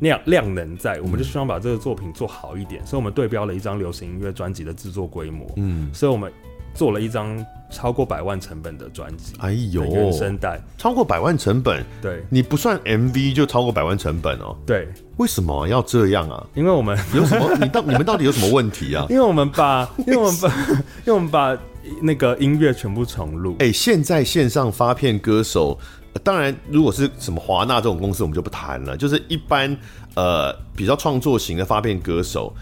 [0.00, 2.80] 量量能在，我们就希望把这个作品做好一点。
[2.86, 6.32] 所以我们对标了一张流行音乐专辑的制作规模，嗯，所以我们
[6.74, 9.34] 做了一张超过百万成本的专辑。
[9.38, 14.56] 哎呦，原声带超过百万成本，对，你不算 MV 就超过百万成本哦。
[14.66, 14.88] 对。
[15.18, 16.44] 为什么要这样啊？
[16.54, 17.54] 因为我们 有什么？
[17.60, 19.06] 你到你们到底有什么问题啊？
[19.10, 21.56] 因为我们把，因为我们把，因为我们把
[22.00, 23.56] 那个音乐全部重录。
[23.60, 25.78] 哎、欸，现在线上发片歌手，
[26.14, 28.96] 呃、当然如果是什么华纳这种公司，我们就不谈了。
[28.96, 29.76] 就是一般
[30.14, 32.52] 呃比较创作型的发片歌手，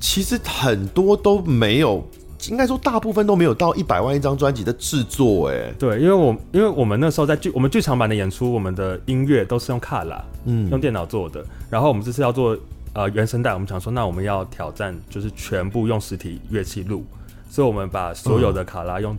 [0.00, 2.04] 其实很多都没有。
[2.48, 11.44] 应该说，大部分都没有到一百万一张专辑的制作，哎，对，因为我因为我们那时候在剧我们剧场版的演出，我们的音乐都是用卡拉，嗯，用电脑做的。
[11.70, 12.56] 然后我们这次要做
[12.94, 17.04] 呃原声带，我们想说，那我们要挑战，就是全部用实体乐器录，
[17.50, 19.18] 所以我们把所有的卡拉用，嗯、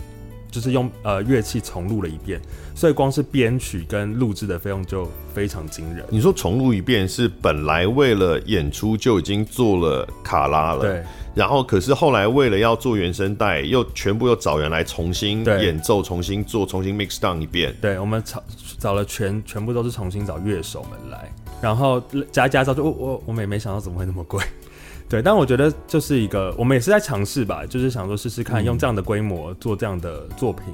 [0.52, 2.40] 就是用呃乐器重录了一遍，
[2.76, 6.06] 所以光是编曲跟录制的费用就非常惊人。
[6.10, 11.04] 你说重录一遍是本来为了演出就已经做了卡拉了，对。
[11.36, 17.74] 然后，可是后来为了要做原声带，又全部又找人来重新演奏、重新做、重新 mix down 一遍。
[17.80, 18.44] 对，我们找
[18.78, 21.32] 找了全全部都是重新找乐手们来，
[21.62, 24.44] 然后加加之后，我我我们也没想到怎么会那么贵。
[25.10, 30.66] 对，但我觉得就是一个，我们也是在尝试吧，就是想说试试看，用这样的规模做这样的作品。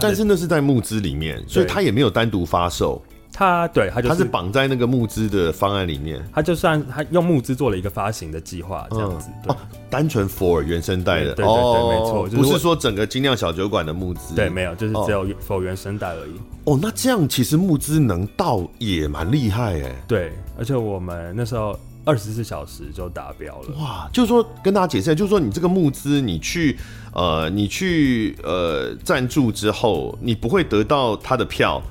[0.00, 3.00] 但是那是在募资里面，所以它也没有单独发售。
[3.30, 9.56] 它对它就是他是绑在那个募资的方案里面，它就算它用募资做了一个发行的计划这样子，哦，
[9.88, 16.32] 单纯 for 原声带的，对对对，没错，不是说整个精酿小酒馆的募资，对，没有，就是只有 for 原声带而已。
[16.64, 21.78] 哦，那这样其实募资能到也蛮厉害哎，对，而且我们那时候。
[22.08, 23.76] 二十四小时就达标了。
[23.76, 26.78] 哇，就是说跟大家解释一下，就是说你这个募资，你去
[27.12, 31.82] 呃，你去呃赞助之后，你不会得到他的票，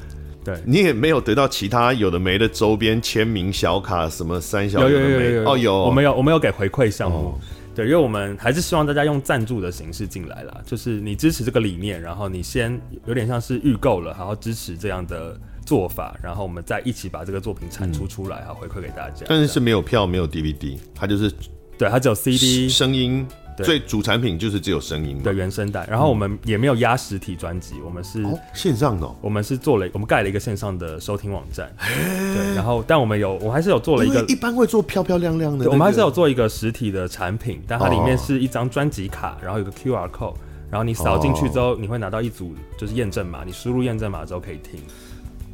[0.44, 0.58] 对。
[0.66, 5.12] 你也没有得到其他有的没的周边签名小卡什么三小有的没。
[5.12, 5.52] 有有有有有。
[5.52, 7.18] 哦有，我们有我们有给回馈项目。
[7.18, 7.40] 哦。
[7.76, 19.26] 对，因为我们还是希望大家用赞助的形式进来啦，就是你支持这个理念，然后你先有点像是预购了，然后支持这样的做法，然后我们再一起把这个作品产出出来，哈回馈给大家。
[19.28, 21.30] 但是是没有票，没有 DVD，它就是
[21.78, 23.28] 对，它只有 CD 声音。
[23.28, 23.66] 对。
[23.66, 40.36] 最主产品就是只有声音的原声带，然后我们也没有压实体专辑，我们是线上的，我们是做了，我们盖了一个线上的收听网站，对，然后但我们有，我还是有做了一个，一般会做漂漂亮亮的，我们还是有做一个实体的产品，但它里面是一张专辑卡，然后有个 QR code，
[40.70, 44.80] 然后你扫进去之后，你会拿到一组就是验证码，你输入验证码之后可以听。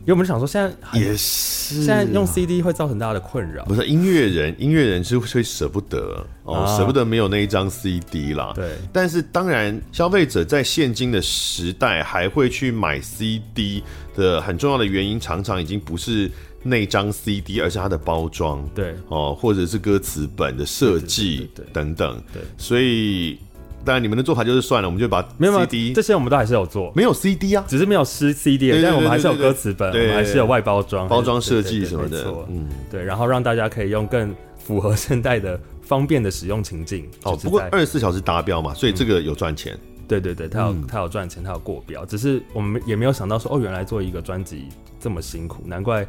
[0.06, 3.64] 因为我们想说，现在也是、啊、现在用 CD 会造成大家的困扰。
[3.64, 8.52] 不是音乐人，音乐人是会舍不得哦，舍、啊、不得没有那一张 CD 啦。
[8.54, 8.74] 对。
[8.92, 13.82] 但是当然，消费者在现今的时代还会去买 CD
[14.14, 16.30] 的很重要的原因，常常已经不是
[16.62, 18.70] 那张 CD，而是它的包装。
[18.76, 18.94] 对。
[19.08, 22.22] 哦，或者是歌词本的设计等等。
[22.34, 22.42] 对。
[22.58, 23.40] 所以。
[23.86, 37.06] 当然，你们的做法就是算了，我们就把 CD 没有这些我们都还是有做，没有 CD 啊，只是没有撕 CD，但我们还是有歌词本，我们还是有外包装、包装设计什么的，嗯，对，然后让大家可以用更符合现代的方便的使用情境。
[37.24, 39.78] 哦，不过二十四小时达标嘛，所以这个有赚钱。
[40.08, 44.68] 对对对，他有他有赚钱，他有过标，只是我们也没有想到说，哦，原来做一个专辑
[45.00, 46.06] 这么辛苦，难怪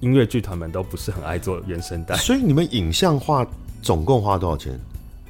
[0.00, 2.14] 音乐剧团们都不是很爱做原声带。
[2.16, 3.46] 所以你们影像化
[3.80, 4.78] 总共花多少钱？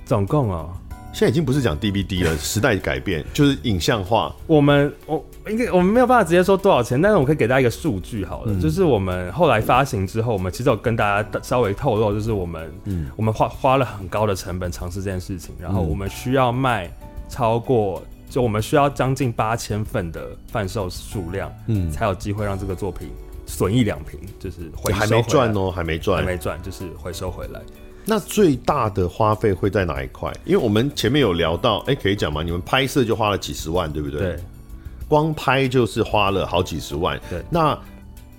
[0.05, 0.69] 总共啊。
[1.13, 4.35] 现在已经不是讲 DVD 了， 时代改变就是影像化。
[4.47, 13.11] 我们我应该我们没有办法直接说多少钱，但是我可以给大家一个数据好了，嗯、就是我们后来发行之后，我们其实有跟大家稍微透露，就是我们嗯。
[13.17, 16.91] 我们花花了很高的成本尝试这件事情，然后我们需要卖
[17.29, 23.11] 超过就我们需要将近八千份的贩售数量，嗯，才有机会让这个作品
[23.47, 27.61] 损益两瓶，就是回收还没赚哦，还没赚，还没赚，就是回收回来。
[28.05, 30.33] 那最大的花费会在哪一块？
[30.45, 32.43] 因为我们前面有聊到，哎、欸，可以讲吗？
[32.43, 34.21] 你们拍摄就花了几十万，对不对？
[34.21, 34.37] 对，
[35.09, 37.21] 光拍就是花了好几十万。
[37.31, 37.79] 对，那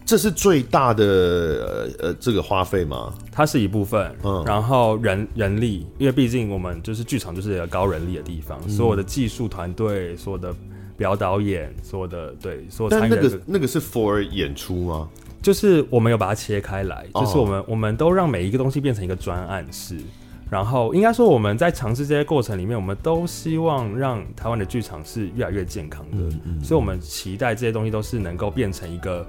[0.05, 3.13] 这是最大的呃呃这个花费吗？
[3.31, 10.53] 它是一部分，嗯，然后人人力，因为毕竟我们就是剧场，就是一个高人力的地方，嗯、所有的技术团队，所有的
[10.97, 15.09] 表导演，所有的对，所有的、那个那个是 for 演出吗？
[15.43, 17.69] 就是我们有把它切开来，就是我们、oh.
[17.71, 19.97] 我们都让每一个东西变成一个专案式，
[20.49, 29.27] 然后应该说我们在尝试这些过程里面，我们都希望让台湾的剧场是越来越健康的，嗯嗯，所以我们期待这些东西都是能够变成一个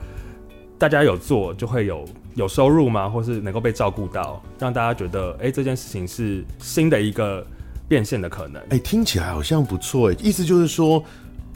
[0.78, 2.04] 大家有做就会有
[2.34, 7.44] 有收入嘛，或是能够被照顾到，让大家觉得哎、欸、这件事情是新的一个
[7.88, 8.62] 变现的可能。
[8.62, 11.00] 哎、欸，听起来好像不错哎，意思就是说，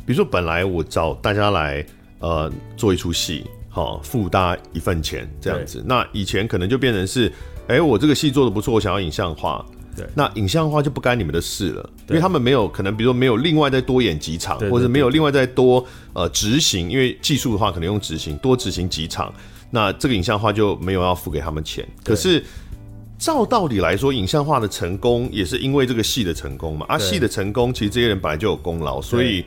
[0.04, 1.86] 比如说本来我找大家来
[2.18, 3.46] 呃做一出戏。
[3.68, 5.84] 好，付大家一份钱这样子。
[5.86, 7.28] 那以前可能就变成是，
[7.68, 9.64] 哎、欸，我这个戏做的不错，我想要影像化。
[9.94, 19.32] 对，那影像化就不干你们的事了，因为他们没有可能，比如说没有另外再多演几场，或者没有另外再多呃执行，因为技术的话可能用执行多执行几场，
[19.70, 21.86] 那这个影像化就没有要付给他们钱。
[22.04, 22.42] 可是
[23.18, 26.86] 照道理来说，影像化的成功也是因为这个戏的成功嘛。
[26.88, 29.44] 啊，戏的成功其实这些人本来就有功劳，所以。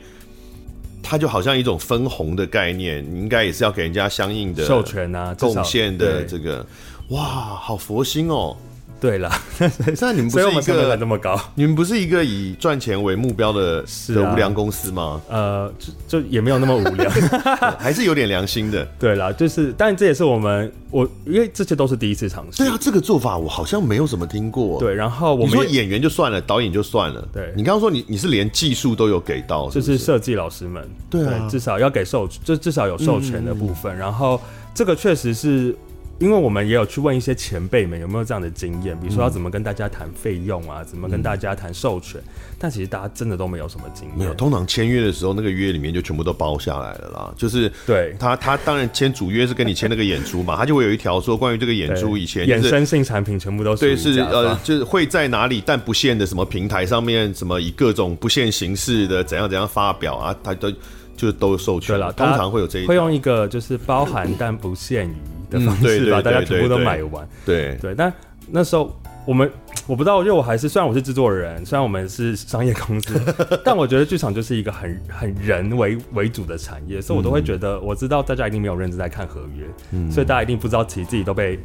[1.02, 6.64] 它就好像一种分红的概念，你应该也是要给人家相应的授权啊，贡献的这个，
[7.08, 8.56] 哇，好佛心哦。
[9.02, 9.28] 对了，
[10.00, 11.36] 那你们不是一个那么高？
[11.56, 15.20] 你们不是一个以赚钱为目标的的无良公司吗？
[15.28, 17.10] 呃，就就也没有那么无良，
[17.80, 18.86] 还是有点良心的。
[19.00, 22.58] 对啦，就是，但这也是我们我，因为这些都是第一次尝试。
[22.58, 24.78] 对啊，这个做法我好像没有怎么听过。
[24.78, 27.26] 对，然后我们说演员就算了，导演就算了。
[27.32, 30.88] 对，你刚刚说你你是连技术都有给到是是，就是设计老师们。
[31.10, 33.92] 对至少要给授，就至少有授权的部分。
[33.96, 34.40] 嗯、然后
[34.72, 35.76] 这个确实是。
[36.22, 42.22] 因为我们也有去问一些前辈们有没有这样的经验，比如说要怎么跟大家谈费用啊，怎么跟大家谈授权，
[42.60, 44.18] 但其实大家真的都没有什么经验。
[44.18, 47.34] 没有，通常签约的时候，那个约里面就全部都包下来了啦。
[47.36, 60.72] 就是对他，他当然签主约是跟你签那个演出嘛， 他就会有一条说关于这个演出以前衍生性产品全部都是对，是呃，就是会在哪里但不限的什么平台上面，什么以各种不限形式的怎样怎样发表啊，他都
[61.16, 62.12] 就都授权了。
[62.12, 65.14] 通常会有这一会用一个就是包含但不限于。
[65.52, 67.94] 的方式把大家全部都买完，对对。
[67.94, 68.12] 但
[68.50, 69.48] 那时候我们
[69.86, 73.20] 我不知道，因为我还是虽然我是制作人，虽然我们是商业公司，
[73.64, 81.58] 但我觉得剧场就是一个很很人为为主的产业，所以我都会觉得，我知道大家一定没有认真在看合约，嗯、所以大家一定不知道其实自己都被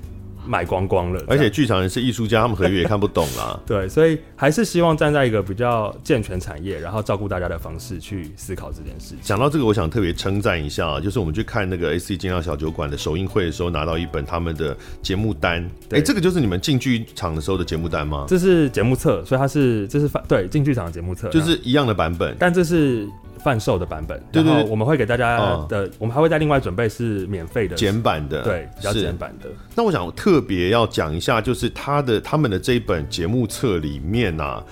[0.48, 1.24] 买光光了。
[1.28, 3.60] 而且剧场人是艺术家，他们合约也看不懂啦。
[3.66, 9.20] 对，所以还是希望站在一个比较健全产业，然后照顾大家的方式去思考这件事情。
[9.22, 15.64] 讲到这个，我想特别称赞一下，就是我们去看那个 A C 精酿小酒馆的首映会的时候，拿到一本他们的节目单。
[15.92, 18.26] 哎、欸，这个就是你们进剧场的时候的节目单吗？
[18.28, 23.08] 这是节目册，所以它是这是对进剧场的节目册，就是一样的版本，但这是。
[23.44, 29.50] 贩售的版本，对对，我们会给大家的，嗯、我们还会再另外准备是免费的简版的，对，比较简版的。
[29.76, 34.64] 那我想特别要讲一下，就是他的他们的这一本节目册里面啊，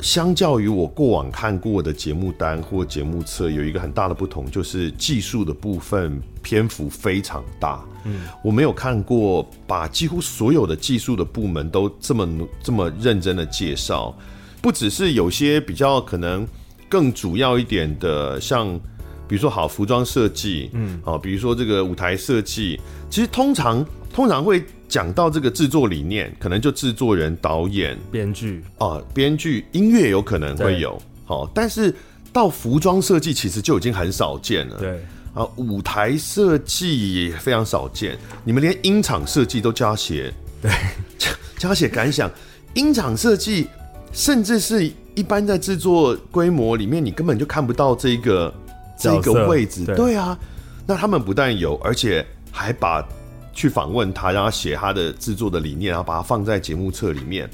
[0.00, 7.84] 相较于我过往看过的节目单或节目册，有一个很大的不同，就是技术的部分篇幅非常大。
[8.04, 12.28] 嗯，我没有看过把几乎所有的技术的部门都这么
[12.62, 14.12] 这么认真的介绍，
[14.60, 16.46] 不只是有些比较可能。
[16.92, 18.78] 更主要一点的，像
[19.26, 22.78] 比如说好服装设计，嗯，好，比如说这个舞台设计，
[23.08, 23.82] 其实通常
[24.12, 28.62] 通常会讲到这个制作理念，可能就制作人、导演、编剧。
[28.76, 31.94] 啊，编剧、音乐有可能会有，好，但是
[32.30, 35.00] 到服装设计其实就已经很少见了，对。
[35.32, 40.30] 啊，舞台设计也非常少见，你们连音场设计都加写，
[40.60, 40.70] 对，
[41.56, 42.30] 加写感想，
[42.74, 43.66] 音场设计
[44.12, 44.92] 甚至是。
[45.14, 48.50] 一般在制作规模里面，你根本就看不到这个
[48.98, 49.84] 这个位置。
[49.84, 50.38] 对，对啊，
[50.86, 53.06] 那他们不但有，而且还把
[53.52, 57.46] 去访问他，让他写他的制作的理念，然后把它放在节目册里面。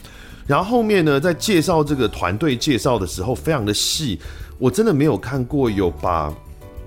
[0.47, 4.21] 然后后面呢，在介绍这个团队介绍的时候，非常的细。
[4.57, 6.33] 我真的没有看过有把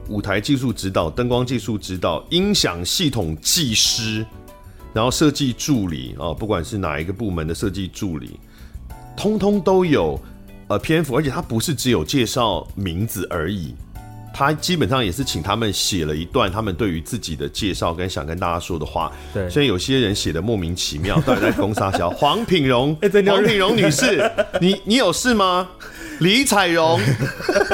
[0.07, 4.25] 舞台技术指导、灯光技术指导、音响系统技师，
[4.93, 8.39] 然后设计助理啊，不管是哪一个部门的设计助理，
[9.21, 10.19] 通通都有。
[10.67, 13.75] 呃，篇幅，而且他不是只有介绍名字而已，
[14.33, 19.11] 他基本上也是请他们写了一段他们对于自己的介绍跟想跟大家说的话。
[19.33, 22.95] 对，所以有些人写的莫名其妙，到底在攻杀小黄品荣，
[23.27, 25.67] 黄品荣女士，你你有事吗？
[26.19, 26.97] 李彩荣，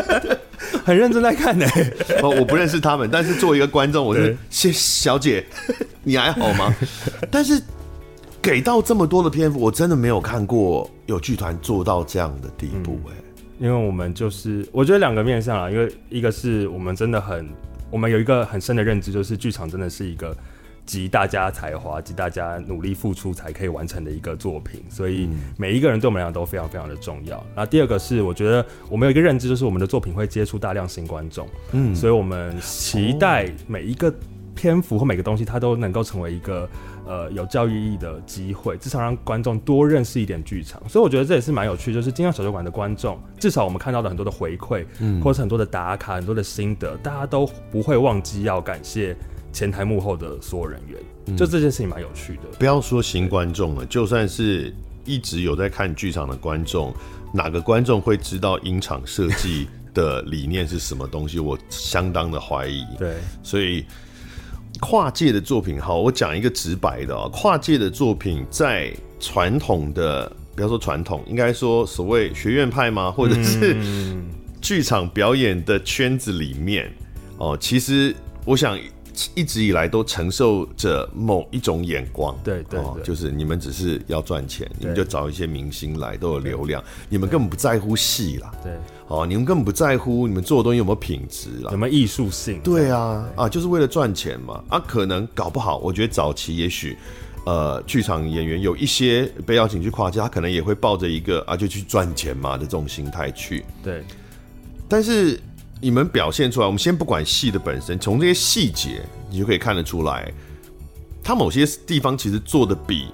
[0.83, 1.67] 很认真在看呢。
[2.23, 5.45] 哦，我不认识他们，但是作为一个观众，我是谢小姐，
[6.01, 6.75] 你还好吗？
[7.29, 7.61] 但是。
[8.47, 13.43] 给到这么多的篇幅，我真的没有看过有剧团做到这样的地步哎、嗯。
[13.59, 17.45] 因为我们就是，我觉得两个面向啊，因为一个是我们真的很，
[17.91, 20.33] 我们有一个很深的认知，就是剧场真的是一个
[20.85, 25.27] 集大家才华、集大家努力付出才可以完成的一个作品，所以
[25.57, 27.35] 每一个人对我们来讲都非常非常的重要。
[27.53, 34.09] 然后第二个是，我觉得我们有一个认知，就是我们的作品会接触大量新观众，嗯，所以我们期待每一个
[34.55, 36.69] 篇幅或每个东西，它都能够成为一个。
[37.07, 41.93] 呃，有教育意义的机会，至少让观众多认识一点剧场，所以我觉得这也是蛮有趣。
[41.93, 49.15] 就是金像小酒馆的观众，至少我们看到的很多的回馈，嗯，或者是很多的打卡、很多的心得，大家都不会忘记要感谢
[49.53, 50.99] 前台幕后的所有人员。
[51.27, 52.43] 嗯、就这件事情蛮有趣的。
[52.59, 56.93] 不要说新观众了，就算是一直有在看剧场的观众，
[57.31, 61.39] 哪个观众会知道音场设计的理念是什么东西？
[61.39, 62.83] 我相当的怀疑。
[62.99, 63.85] 对，所以。
[64.77, 73.11] 跨界的作品，好，我讲一个直白的啊，跨界的作品在传统的，不要说传统，应该说所谓学院派吗？
[73.11, 73.75] 或者是
[74.61, 76.91] 剧场表演的圈子里面，
[77.37, 78.15] 哦，其实
[78.45, 78.79] 我想
[79.33, 88.73] 一直以来都承受着某一种眼光，对对，对，就是你们只是要赚钱，你们就找一些明星来都有流量，你们根本不在乎戏啦，对。
[89.07, 92.59] 哦，你们根本不在乎你们做的东西有没有品质啦，有没有艺术性？
[92.61, 94.61] 对啊，啊，就是为了赚钱嘛。
[94.67, 96.97] 啊，可能搞不好，我觉得早期也许，
[97.45, 103.63] 呃，剧场演员有一些被邀请去跨界，他可能也会抱着一个啊，就去赚钱嘛的这种心态去。
[103.81, 104.03] 对。
[104.89, 105.39] 但是
[105.79, 110.29] 你们表现出来，我们先不管戏的本身，从这些细节，你就可以看得出来，
[111.23, 113.07] 他某些地方其实做的比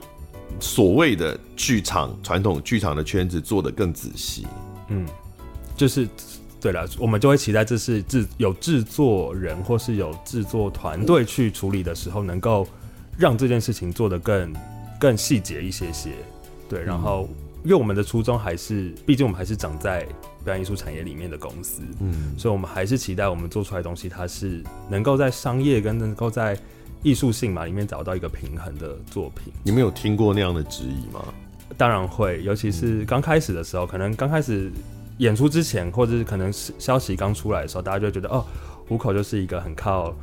[0.59, 4.47] 所谓的剧场传统剧场的圈子做的更仔细。
[4.87, 5.05] 嗯。
[5.75, 6.07] 就是，
[6.61, 12.65] 对了，我们就会期待这是制有制作人或是有制作团队去处理的时候，能够
[13.17, 14.53] 让这件事情做得更
[14.99, 16.11] 更细节一些些。
[16.69, 17.27] 对，然后
[17.63, 20.07] 因为我们的初衷还是，毕竟我们还是长在
[20.45, 26.57] 表演艺术产业里面的公司，嗯，所以我们还是期待我们做出来的东西，它是能够在商业跟能够在
[27.01, 29.51] 艺术性嘛里面找到一个平衡的作品。
[29.63, 31.25] 你们有听过那样的质疑吗？
[31.77, 34.71] 当然会，尤其是刚开始的时候，可能刚开始。
[35.17, 38.43] 演出之前，或者是可能是消息刚出来的时候，大家就会觉得哦，
[38.87, 40.15] 虎口就是一个很靠、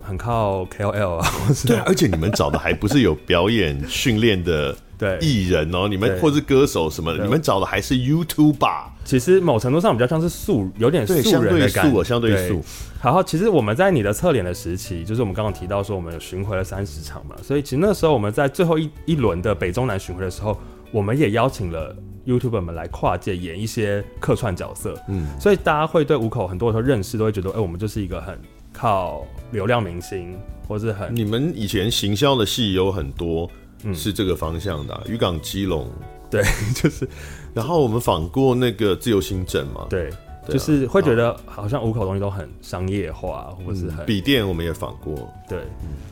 [0.00, 1.28] 很靠 KOL 啊。
[1.66, 8.92] 对，而且你们找的还不是有表演训练的 对艺人哦，你们或是歌手什么的，你们找的还是 YouTube 吧。
[9.04, 12.62] 其实某程度上比较像是素，有点素人的感觉，相对素。
[13.00, 20.58] 然后其实我们在你的侧脸的时期，就是我们刚刚提到说我们有巡回了三十场嘛，所以其实那时候我们在最后一一轮的北中南巡回的时候，
[20.90, 24.94] 我们也邀请了 YouTuber 们来跨界演一些客串角色。
[25.08, 28.38] 嗯，所以大家会对五口很多时候认识都会觉得，哎、欸，我们就是一个很
[28.72, 33.48] 靠流量明星，或是很你们以前行销的戏有很多
[33.94, 35.88] 是这个方向的、啊，渔、嗯、港基隆。
[36.30, 36.42] 对，
[36.74, 37.08] 就是，
[37.54, 40.10] 然后我们访过那个自由新政嘛，对，
[40.46, 45.60] 就是会觉得好像五口东西都很商业化，或是很笔电我们也访过，对，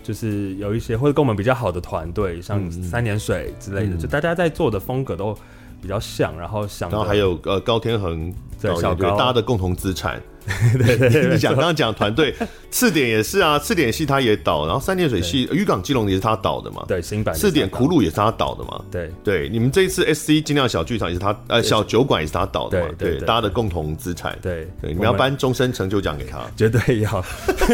[0.02, 5.36] 就是有一些或者跟我们比较好的团队，像三点水之类的，嗯、就大家在做的风格都
[5.80, 9.16] 比较像，然后想，然后还有呃高天恒，对，小高。
[9.16, 10.20] 大家的共同资产。
[10.78, 12.32] 对对对，你讲刚刚讲团队，
[12.70, 19.10] 次点也是啊，次点戏他也导，然后三点水戏渔港基隆也是他导的嘛，对，新版次点苦鲁也是他导的嘛，对。
[19.24, 24.68] 对，你们这一次 S C 尽量小剧场也是他，呃，小酒馆也是他导的嘛，对，大家的共同资产，对。
[24.80, 27.24] 对，你们要颁终身成就奖给他，绝对要，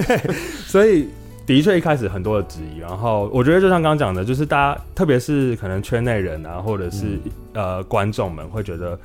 [0.67, 1.09] 所以
[1.47, 7.19] 的确一开始很多的质疑，然后我觉得就像刚刚讲的，就是大家特别是可能圈内人啊，或者是
[7.53, 8.99] 呃观众们会觉得。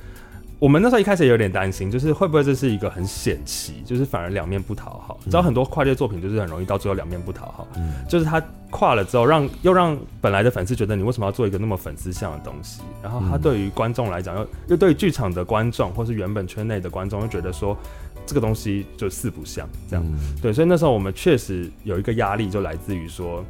[0.60, 5.16] 我们那时候一开始也有点担心，就是会不会这是一个很险棋，就是反而两面不讨好。
[5.22, 17.78] 你知道很多跨界作品就是很容易到最后两面不讨好，嗯，就是他跨了之后让，又让本来的粉丝觉得你为什么要做一个那么粉丝向的东西，然后他对于观众来讲又又对于剧场的观众或是原本圈内的观众又觉得说
[18.28, 20.04] 这个东西就四不像这样，
[20.42, 23.42] 对，所以那时候我们确实有一个压力，就来自于说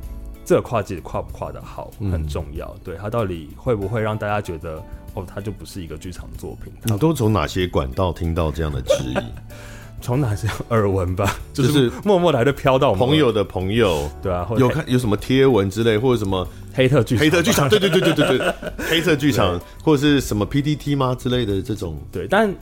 [0.45, 4.83] 这个跨界跨不跨的好很重要，对，它到底会不会让大家觉得。
[5.15, 6.71] 哦，它就不是一个剧场作品。
[6.85, 9.15] 你都从哪些管道听到这样的质疑？
[10.03, 21.97] 从哪些耳闻吧， 就是默默的还是飘到朋友的朋友，对啊，有看有什么贴文之类，或者什么黑特剧黑特剧场，对对对对对对，黑特剧场或者是什么 PDT 吗之类的这种？
[22.13, 22.55] 对，但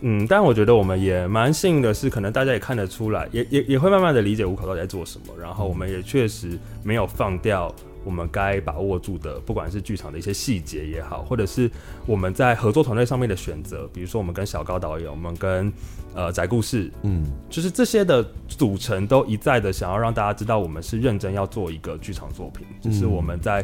[0.00, 7.74] 嗯，但我觉得我们也蛮幸运的是，可能大家也看得出来，也也也会慢慢的理解五口到底在做什么，然后我们也确实没有放掉。
[8.04, 11.70] 我们该把握住的，不管是剧场的一些细节也好，或者是
[12.06, 15.70] 我们在合作团队上面的选择，比如说我们跟小高导演，我们跟
[16.14, 23.62] 呃宅故事，嗯，就是这些的组成都一再的想要让大家知道，我们是认真要做一个剧场作品，就是我们在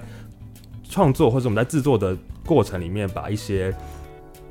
[0.91, 2.15] 创作或者我们在制作的
[2.45, 3.75] 过程里面，把一些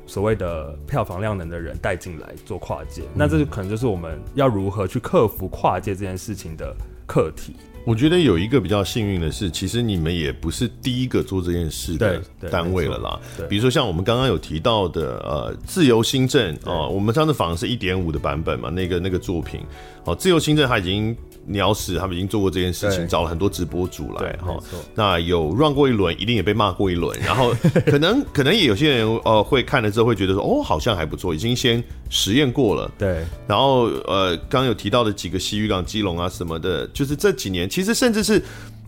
[0.06, 6.74] 所谓的票房量能的人带进来做跨界，那这可能就是我们要如何去克服跨界这件事情的
[7.06, 7.54] 课题。
[7.86, 13.20] 我觉得有一个比较幸运的是，其实你们也不是第一个做这件事的单位了啦。
[13.48, 19.60] 比如说像我们刚刚有提到的，呃，自由新镇哦，我们上次访的是一点五的版本嘛，那个那个作品，
[20.04, 21.16] 哦，自由新政它已经。
[21.46, 24.56] 鸟屎，他们已经做过这件事情，找了很多直播主来哈。
[24.94, 27.18] 那有 run 过一轮，一定也被骂过一轮。
[27.20, 27.54] 然后
[27.86, 32.90] 可能可能也有些人呃会看了之后会觉得说，哦，好像还不错，已经先实验过了。
[32.98, 33.24] 对。
[33.46, 38.42] 然后呃，刚刚有提到的几个西渔港基隆啊什么的，就是这几年其实甚至是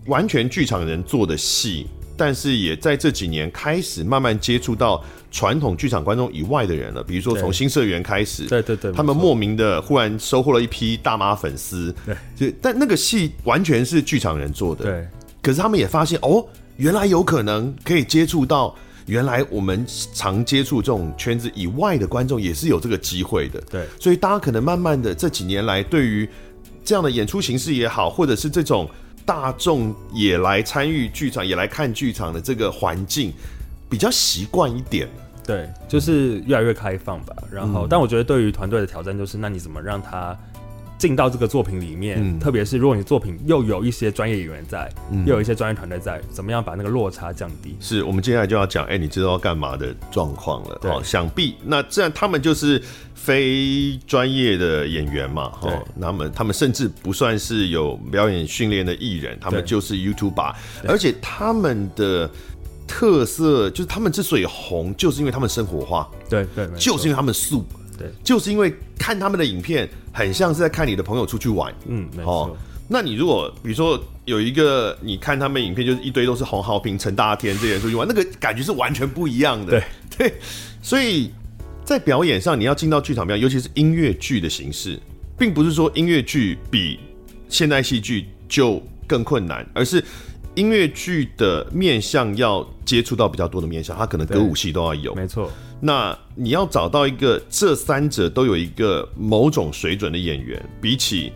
[0.06, 1.86] 完全剧场人做的戏。
[2.16, 15.08] 但是也在这几年开始慢慢接触到传统剧场观众以外的人了，比如说从新社员开始，对对对，他们莫名的忽然收获了一批大妈粉丝，对，就但那个戏完全是剧场人做的，对，
[15.42, 16.42] 可是他们也发现哦，
[16.76, 26.26] 原来有可能可以接触到原来我们常接触这种圈子以外的观众，也是有这个机会的，对，所以大家可能慢慢的这几年来，对于
[26.82, 28.88] 这样的演出形式也好，或者是这种。
[29.26, 33.32] 大众也来参与剧场，也来看剧场的这个环境
[33.90, 35.08] 比较习惯一点，
[35.44, 37.34] 对，就是越来越开放吧。
[37.50, 40.34] 然后，嗯、但我觉得对于团队的挑战就是，那你怎么让他
[40.98, 42.18] 进到这个作品里面？
[42.20, 47.76] 嗯、特别是如果你作品又有一些专业演员在，嗯、又有一些专业团队在，怎么样把那个落差降低？
[47.80, 50.78] 是我们接下来就要讲，哎、欸，你知道要干嘛的状况了？
[50.80, 52.82] 对，想必那这样他们就是
[53.14, 60.54] 非专业的演员嘛，哈，他们他们甚至不算是有表演训练的艺人，他们就是 YouTuber，
[60.88, 62.30] 而且他们的
[62.86, 67.64] 特色就是他们之所以红，就是因为他们生活化，对对，就是因为他们素。
[67.98, 71.74] 对，就是因为看他们的影片，很像是在看你的朋友出去玩。
[71.86, 72.32] 嗯，没错。
[72.32, 72.56] 哦，
[72.88, 79.72] 那你如果比如说有一个，你看他们影片，就是一堆都是洪浩平、陈大天这些人出去玩，那个感觉是完全不一样的。
[79.72, 79.82] 对
[80.28, 80.34] 对，
[80.82, 81.30] 所以
[81.84, 85.00] 在表演上，你要进到剧场表演，尤其是音乐剧的形式，
[85.38, 86.98] 并不是说音乐剧比
[87.48, 90.02] 现代戏剧就更困难，而是
[90.56, 95.14] 音乐剧的面向要接触到比较多的面向，它可能歌舞戏都要有。
[95.14, 95.50] 没错。
[95.80, 101.30] 那你要找到一个这三者都有一个某种水准的演员，比起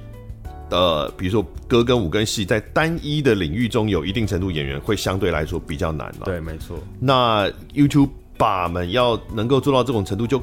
[0.70, 6.24] 呃，比如说歌跟舞跟戏，在单一的领域中有一定程度演员会相对来说比较难了。
[6.24, 6.78] 对，没错。
[6.98, 8.08] 那 YouTube
[8.38, 10.42] 把们要能够做到这种程度就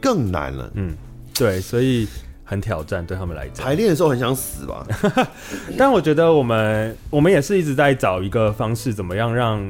[0.00, 0.70] 更难了。
[0.74, 0.94] 嗯，
[1.32, 2.06] 对，所以
[2.48, 3.64] 很挑战对他们来讲。
[3.66, 4.86] 排练的时候很想死吧？
[5.76, 9.62] 但我觉得我们我们也是一直在找一个方式，怎么样让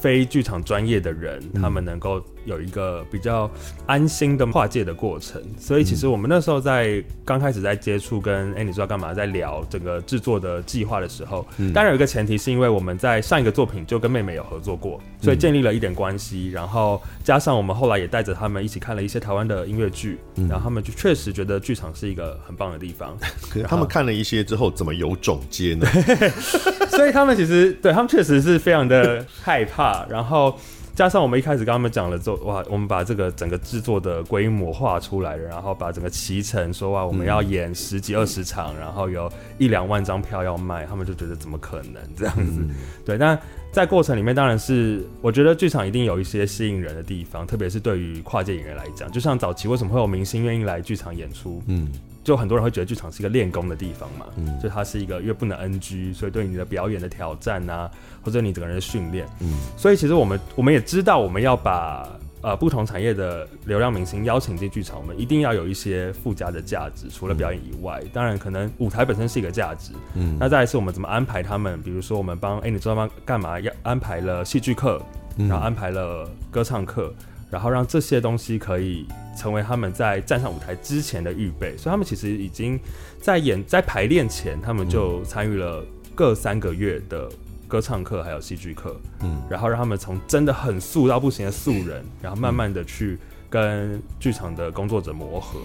[0.00, 2.22] 非剧场专业的人，嗯、他们能够。
[2.46, 3.50] 有一个比较
[3.86, 20.16] 安心的跨界的过程，所以其实我们那时候在刚开始在接触跟哎、欸，你知道干嘛，在聊整个制作的计划的时候，嗯、当然有一个前提是因为我们在上一个作品就跟妹妹有合作过，所以建立了一点关系，然后加上我们后来也带着他们一起看了一些台湾的音乐剧，
[20.48, 23.18] 然后他们就确实觉得剧场是一个很棒的地方。
[23.50, 25.84] 可是他们看了一些之后，怎么有种接呢？
[26.96, 30.58] 所以他们其实对他们确实是非常的害怕，然后。
[30.96, 42.66] 加上我们一开始跟他们讲了之后，哇，我们把这个整个制作的规模画出来了，然后把整个骑程说哇，我们要演十几二十场，然后有一两万张票要卖，他们就觉得怎么可能这样子？
[43.04, 43.38] 对，但
[43.70, 51.92] 在过程里面，当然是我觉得剧场一定有一些吸引人的地方，特别是对于跨界演员来讲，就像早期为什么会有明星愿意来剧场演出，嗯。
[52.26, 57.88] 就很多人会觉得剧场是一个练功的地方嘛，嗯，就它是一个因为不能 NG，所以对你的表演的挑战啊，
[58.20, 73.08] 或者你整个人的训练，嗯，所以其实我们我们也知道，我们要把呃不同产业的流量明星邀请进剧场，我们一定要有一些附加的价值，除了表演以外，嗯、当然可能舞台本身是一个价值，嗯，那再来是我们怎么安排他们，比如说我们帮哎、欸、你知道吗？
[73.24, 75.00] 干嘛要安排了戏剧课，
[75.38, 77.14] 然后安排了歌唱课。
[77.56, 82.78] 然后让这些东西可以成为他们在站上舞台之前的预备，所以他们其实已经
[83.18, 85.82] 在演在排练前，他们就参与了
[86.14, 87.26] 各三个月的
[87.66, 93.16] 歌唱课还有戏剧课，嗯，然后让他们从真的很素到不行的素人，然后慢慢的去
[93.48, 95.58] 跟剧场的工作者磨合。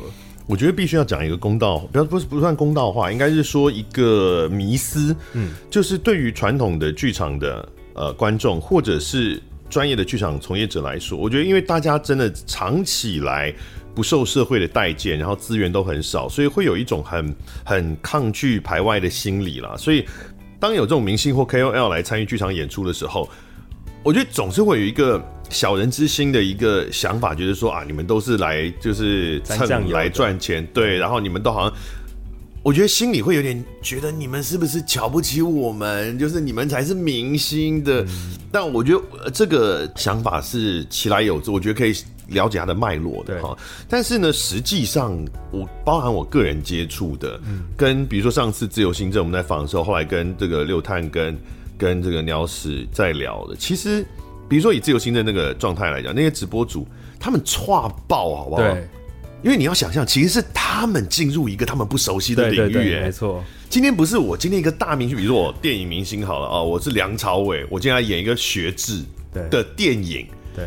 [0.47, 9.43] 我觉得必须要讲一个公道，不要不是不算公道话，应该是说一个迷思，嗯，就是对于传统的剧场的呃观众或者是。
[9.71, 13.51] 专业的剧场从业者来说，我觉得因为大家真的长期以来
[13.95, 19.75] 不受社会的待见，然后资源都很少，所以会有一种很很抗拒排外的心理啦。
[19.77, 20.05] 所以
[20.59, 23.27] 当有这种明星或 KOL 来参与剧场演出的时候，
[24.03, 25.19] 我觉得总是会有一个
[25.49, 31.73] 小人之心的一个想法，就是说啊，你们都是来就是蹭来赚钱，对，然后你们都好像。
[32.63, 36.17] 我觉得心里会有点觉得你们是不是瞧不起我们？
[36.19, 38.03] 就是你们才是明星的。
[38.03, 41.95] 嗯、但我觉得这个想法是其来有之，我觉得可以
[42.27, 43.57] 了解它的脉络的哈。
[43.89, 45.17] 但是呢，实际上
[45.51, 51.35] 我包含我个人接触的，嗯、跟比如说上次自由行政我们在访的时候，后来跟这个六探跟
[51.79, 54.05] 跟这个鸟屎在聊的，其实
[54.47, 56.87] 比如说以自由行政那个状态来讲，那些直播主
[57.19, 58.61] 他们差爆好不好？
[58.61, 58.87] 对。
[59.43, 63.43] 因为你要想象，其实是他们进入一个他们不熟悉的领域，没错。
[63.69, 69.03] 今天不是我，今天一个大明星，比如说我电影明星好了啊，我是梁朝伟，我今天来演一个学制
[69.49, 70.65] 的电影，对，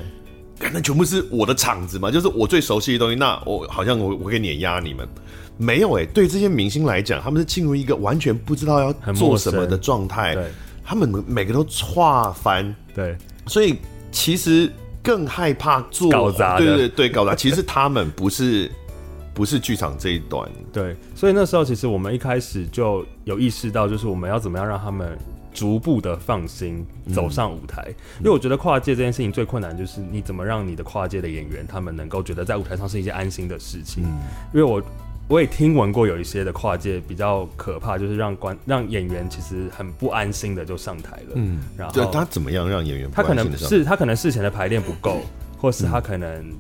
[0.59, 3.15] 对，那全部是我的场子嘛，就是我最熟悉的东西。
[3.15, 5.07] 那我好像我我可以碾压你们，
[5.57, 10.51] 没有哎，欸，对这些明星来讲，他们是进入一个完全不知道要做什么的状态，对，
[10.85, 11.65] 他们每个都
[11.95, 13.17] 跨翻，对，
[13.47, 13.77] 所以
[14.11, 14.69] 其实。
[15.05, 17.35] 更害怕做搞砸，对对对，搞砸。
[17.35, 18.69] 其实他们不是
[19.35, 20.97] 不是剧场这一端，对。
[21.15, 25.17] 所以那时候其实我们一开始就有意识到，就是我们要怎么样让他们
[25.53, 26.85] 逐步的放心
[27.15, 27.85] 走上舞台。
[27.87, 34.03] 嗯、因为我觉得跨界这件事情最困难，就是你怎么让你的跨界的演员他们能够觉得在舞台上是一件安心的事情。
[34.05, 34.19] 嗯、
[34.55, 34.83] 因为我。
[35.27, 41.33] 我也听闻过有一些的跨界比较可怕，就是让观让演员其实很不安心的就上台了。
[41.35, 43.37] 嗯，然后他怎么样让演员不安心？
[43.37, 45.23] 他可能是他可能事前的排练不够，
[45.59, 46.53] 或是他可能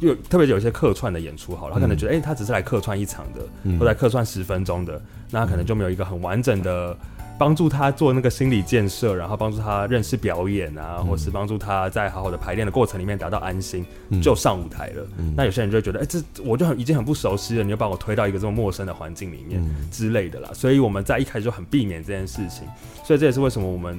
[0.00, 3.40] 就特别有一些客串的演出好了，他可能觉得哎、欸，他只是来客串一场的，
[3.74, 5.00] 或者来客串十分钟的，
[5.30, 6.96] 那他可能就没有一个很完整的。
[7.38, 15.06] 帮助他做那个心理建设，然后帮助他认识表演啊，嗯、或是帮助他在好好的排练的过程里面达到安心，嗯、就上舞台了。
[15.18, 20.48] 嗯、那有些人就会觉得，哎、欸，这我就很已经很不熟悉了，你就把我推到一个这么陌生的环境里面之类的啦。
[20.50, 22.66] 嗯、所以我们在一开始就很避免这件事情，
[23.04, 23.98] 所以这也是为什么我们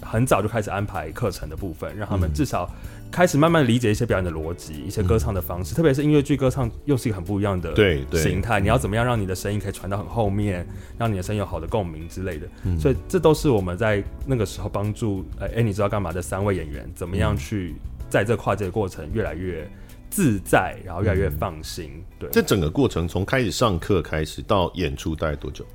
[0.00, 2.68] 很早就开始安排课程的部分，让他们至少。
[3.12, 8.58] 开始慢慢理解一些表演的逻辑，一些歌唱的方式，嗯、特别是音乐剧歌唱又是一个很不一样的对形态。
[8.58, 10.66] 你要怎么样让你的声音可以传到很后面，
[10.98, 12.48] 让你的声音有好的共鸣之类的。
[12.64, 17.74] 嗯、所以这都是我们在那个时候帮助哎、欸，你知道干嘛的三位演员怎么样去
[18.08, 19.70] 在这跨界的过程越来越
[20.08, 21.90] 自在，然后越来越放心。
[21.96, 25.66] 嗯、对，这整个过程从开始上课开始到演出大概多久？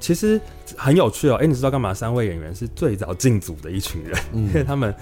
[0.00, 0.40] 其实
[0.76, 1.36] 很有趣哦。
[1.36, 1.94] 哎、欸，你知道干嘛？
[1.94, 4.92] 三位演员是最早进组的一群人，嗯、 因为他们。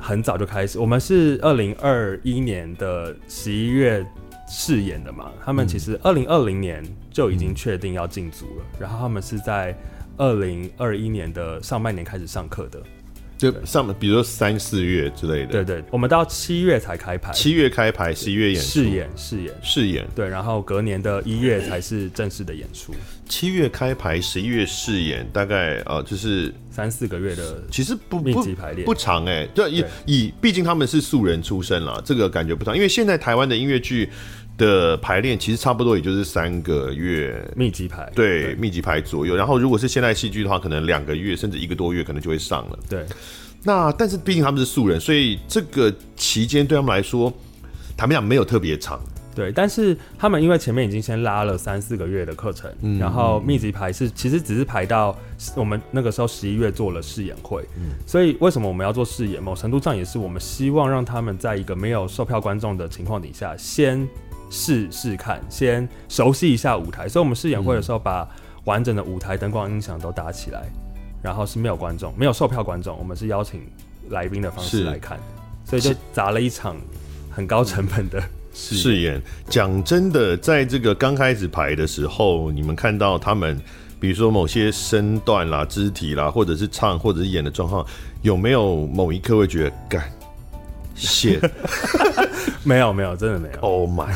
[0.00, 4.04] 很早就开始，我们是二零二一年的十一月
[4.48, 9.76] 试演的嘛，他们其实二零二零年就已经确定要进组了，然后他们是在
[10.16, 12.82] 二零二一年的上半年开始上课的。
[13.40, 15.52] 就上面，比如说三四月之类的。
[15.52, 17.32] 对对，我们到七月才开排。
[17.32, 18.68] 七月开排，十一月演出。
[18.68, 20.06] 试演，试演，试演。
[20.14, 22.94] 对，然后隔年的一月才是正式的演出。
[23.26, 29.48] 七月开排，十一月试演，大概呃就是三四个月的，其实不密集排练不长哎、欸。
[29.54, 32.76] 就以以，毕竟他们是素人出身啦，这个感觉不长。
[32.76, 34.10] 因为现在台湾的音乐剧
[34.60, 39.34] 的排练其实差不多也就是三个月密集排，对，对密集排左右。
[39.34, 42.78] 然后如果是现代戏剧的话，可能两个月甚至一个多月可能就会上了。
[42.88, 43.06] 对。
[43.62, 47.32] 那但是毕竟他们是素人，所以这个期间对他们来说，
[47.96, 49.00] 坦白讲没有特别长。
[49.34, 55.16] 对，但是他们因为前面已经先拉了三四个月的课程，嗯，然后密集排是其实只是排到
[55.54, 59.40] 我们那个时候十一月做了试演会，嗯，所以为什么我们要做试演？
[59.42, 64.06] 某程度上也是我们希望让他们在一个没有售票观众的情况底下，先
[64.50, 67.08] 试试看，先熟悉一下舞台。
[67.08, 68.28] 所以我们试演会的时候，把
[68.64, 70.64] 完整的舞台灯光音响都搭起来。
[71.22, 73.60] 然后是没有观众，没有售票观众，我们是邀请
[74.08, 75.20] 来宾的方式来看，
[75.66, 76.74] 所以就砸了一场
[77.30, 78.22] 很高成本的
[78.54, 79.20] 试演。
[79.46, 83.60] 讲真的，在这个刚开始排的时候，你们看到他们，
[84.00, 87.84] 比如说某些身段啦、肢体啦，或者是唱或者是演的状况，
[88.22, 90.10] 有没有某一刻会觉得干
[91.00, 91.50] ，shit？
[92.62, 93.60] 没有没有，真的没有。
[93.60, 94.12] Oh my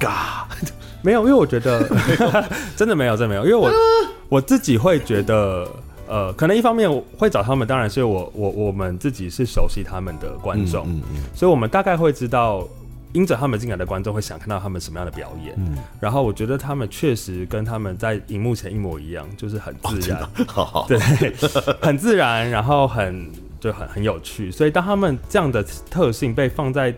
[0.00, 0.68] god！
[1.02, 1.88] 没有，因为我觉得
[2.76, 3.70] 真的没有，真的没有，因为我
[4.28, 5.68] 我自己会觉得。
[6.06, 12.62] 呃，可能一方面我会找他们，当然是我我我们自己是熟悉他们的观众，嗯嗯嗯，所以我们大概会知道，
[13.14, 15.54] 因着他们进来的观众会想看到他们什么样的表演。
[15.56, 20.20] 嗯，然后我觉得他们确实跟他们在荧幕前一模一样，就是很自然，
[20.54, 20.98] 哦、 对，
[21.80, 23.26] 很自然，然后很
[23.64, 24.50] 就很很有趣。
[24.50, 26.94] 所以当他们这样的特性被放在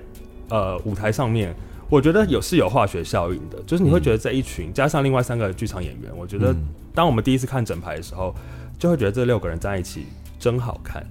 [0.49, 1.55] 呃舞台上面，
[1.89, 6.55] 我觉得有是有化学效应的，就是你会觉得这一群、嗯、加上另外三个剧场演员，我觉得
[6.95, 8.35] 当我们第一次看整排的时候。
[8.79, 10.05] 就会觉得这六个人在一起
[10.39, 11.03] 真好看。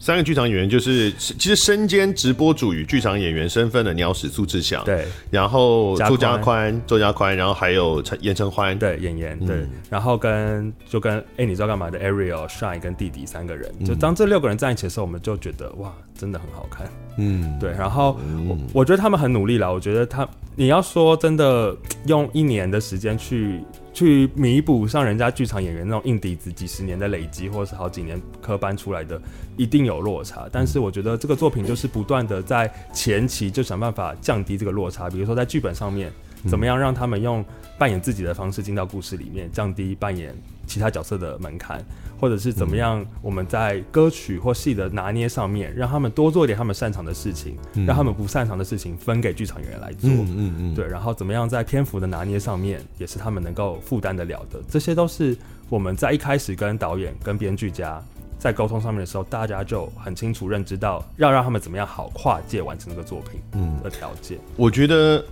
[0.00, 16.88] 三个剧场演员就是，其实身兼直播主与剧场演员身份的鸟屎苏志祥，对，然后周家宽，周家宽，然后还有陈严承欢，对，演员，对，嗯、然后跟就跟哎，你知道干嘛的？Ariel、Shine 跟弟弟三个人，就当这六个人在一起的时候，我们就觉得哇，真的很好看，
[17.18, 17.70] 嗯，对。
[17.72, 18.18] 然后
[18.48, 21.76] 我我觉得他们很努力了，我觉得他，你要说真的
[22.06, 23.60] 用一年的时间去。
[23.98, 29.20] 去弥补上人家剧场演员那种硬底子，几十年的累积，或者是好几年科班出来的，
[29.56, 30.48] 一定有落差。
[30.52, 36.12] 但是我觉得这个作品就是不断的在前期就想办法降低这个落差，比如说在剧本上面，
[36.46, 37.44] 怎么样让他们用
[37.76, 40.32] 扮演自己的方式进到故事里面，降低扮演
[40.64, 41.84] 其他角色的门槛。
[42.20, 43.04] 或者是怎么样？
[43.22, 50.10] 我们在歌曲或戏的拿捏上面，让他们多做一点他们擅长的事情，嗯、让他们不擅长的事情分给剧场演员来做。
[50.10, 50.86] 嗯嗯，嗯对。
[50.86, 54.60] 然后怎么样在篇幅的拿捏上面，也是他们能够负担得了的。
[54.68, 55.36] 这些都是
[55.68, 58.02] 我们在一开始跟导演、跟编剧家
[58.38, 63.40] 在沟通上面的时候，大家就很清楚认知到要让他们怎么样好跨界完成这个作品
[63.82, 64.38] 的条件。
[64.38, 65.24] 嗯、我觉得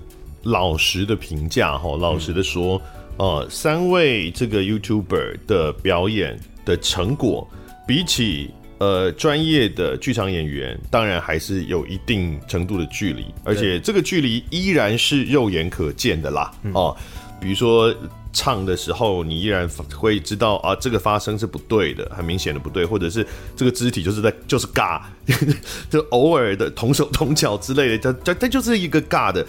[0.43, 2.81] 老实的评价哈，老实的说，
[3.19, 6.39] 嗯、呃，三位这个 YouTuber 的表演。
[6.67, 7.49] 的成果
[7.87, 16.53] 比起呃专业的剧场演员，当然还是有一定程度的距离，而且这个距离依然是肉眼可见的啦。
[16.75, 16.95] 哦，
[17.41, 17.95] 比如说
[18.33, 25.01] 唱的时候，你依然会知道啊，这个发声是不对的，很明显的不对，或者是这个肢体就是在就是尬，
[25.89, 29.47] 就偶尔的同手同脚之类的，它它它就是一个尬的。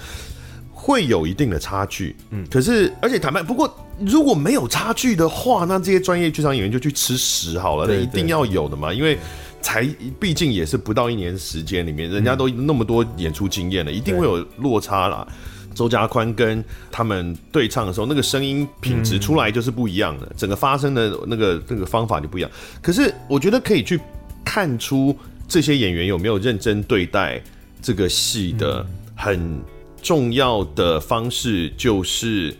[0.87, 3.69] 会有一定的差距，嗯，可是而且坦白，不过
[3.99, 9.17] 如果没有差距的话，那这些专业剧场演员就去吃屎好了，那一定要有的嘛，因为
[9.61, 9.85] 才
[10.17, 15.27] 毕竟也是不到一年时间里面，人家都那么多演出经验了，一定会有落差啦。
[15.75, 22.49] 周家宽跟他们对唱的时候，那个声音品质出来就是不一样的，整个发声的那个那个方法就不一样。
[22.81, 23.99] 可是我觉得可以去
[24.45, 25.13] 看出
[25.49, 27.41] 这些演员有没有认真对待
[27.81, 29.61] 这个戏的很。
[30.07, 32.55] 重要的方式就是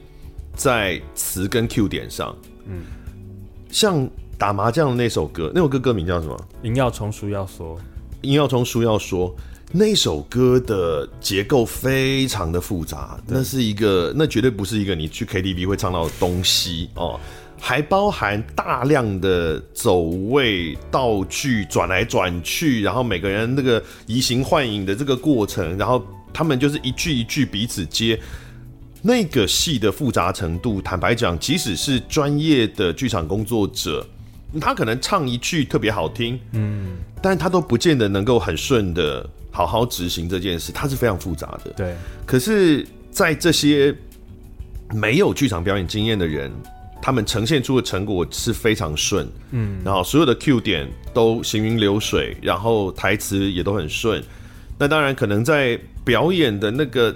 [0.53, 2.35] 在词跟 Q 点上，
[2.65, 2.81] 嗯，
[3.69, 4.05] 像
[4.37, 6.37] 打麻将的那首歌，那首歌歌名叫什么？
[6.63, 7.79] 赢要冲，书要说，
[8.23, 9.33] 赢要冲，书要说。
[9.71, 17.17] 那首歌的结构非常的复杂，那是一个，那绝对不是一个你去 KTV 会唱到的东西哦，
[17.57, 26.05] 还包含大量的走位、道具转来转去，然后每个人那个移形换影的这个过程，然后。
[26.33, 28.19] 他们就是一句一句彼此接，
[29.01, 34.05] 那个戏的复杂程度，坦白讲，即使是专业的剧场工作者，
[34.59, 41.71] 他可能唱一句特别好听，嗯，但他都不见得能够很顺的好好执行这件事，它是非常复杂的。
[41.75, 43.95] 对，可是，在这些
[44.93, 46.51] 没有剧场表演经验的人，
[47.01, 54.23] 他们呈现出的成果是非常顺，嗯，然后所有的 Q 点都行云流水，然后台词也都很顺。
[54.77, 57.13] 那当然，可能在表演的那个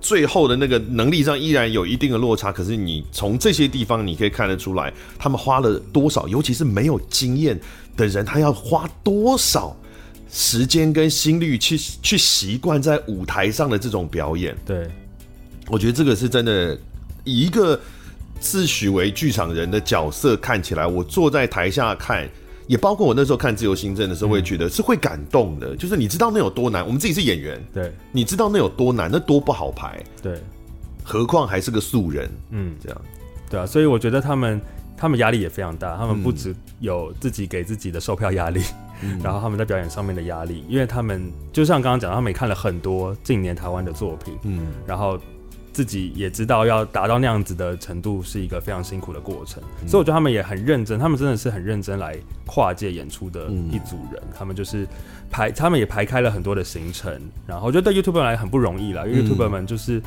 [0.00, 2.50] 最后的那个能力上，依然有一定的落差。
[2.50, 7.56] 可是你从这些地方，你可以看得出来，他们花了多少，尤其是没有经验
[7.96, 9.76] 的人，他要花多少
[10.28, 14.56] 时间跟心率去去习惯在舞台上的这种表演。
[14.66, 14.90] 对，
[15.68, 16.76] 我觉得这个是真的，
[17.22, 17.80] 以一个
[18.40, 22.28] 自诩为剧场人的角色看起来，我坐在台下看。
[22.70, 25.74] 也包括我那时候看《自由新政》的时候，我也觉得是会感动的。
[25.74, 30.38] 就是你知道那有多难，我们自己是演员，对，你知道那有多难，那多不好排，对，
[31.02, 33.00] 何况还是个素人，嗯，这样，
[33.50, 34.60] 对啊，所以我觉得他们
[34.96, 38.62] 他们压力也非常大，他们不只有自己给自己的售票压力，
[39.02, 45.18] 嗯， 然后他们在表演上面的压力，因为他们就像刚刚讲，他们也看了很多近年台湾的作品，嗯，然后。
[45.80, 52.14] 自己也知道要达到那样子的程度是一个非常辛苦的过程，嗯、所以我觉得他们也很认真，他们真的是很认真来
[52.44, 54.22] 跨界演出的一组人。
[54.22, 54.86] 嗯、他们就是
[55.30, 60.02] 排，他们也排开了很多的行程，然后我觉得对 YouTuber 来很不容易啦，因为 YouTuber 们就是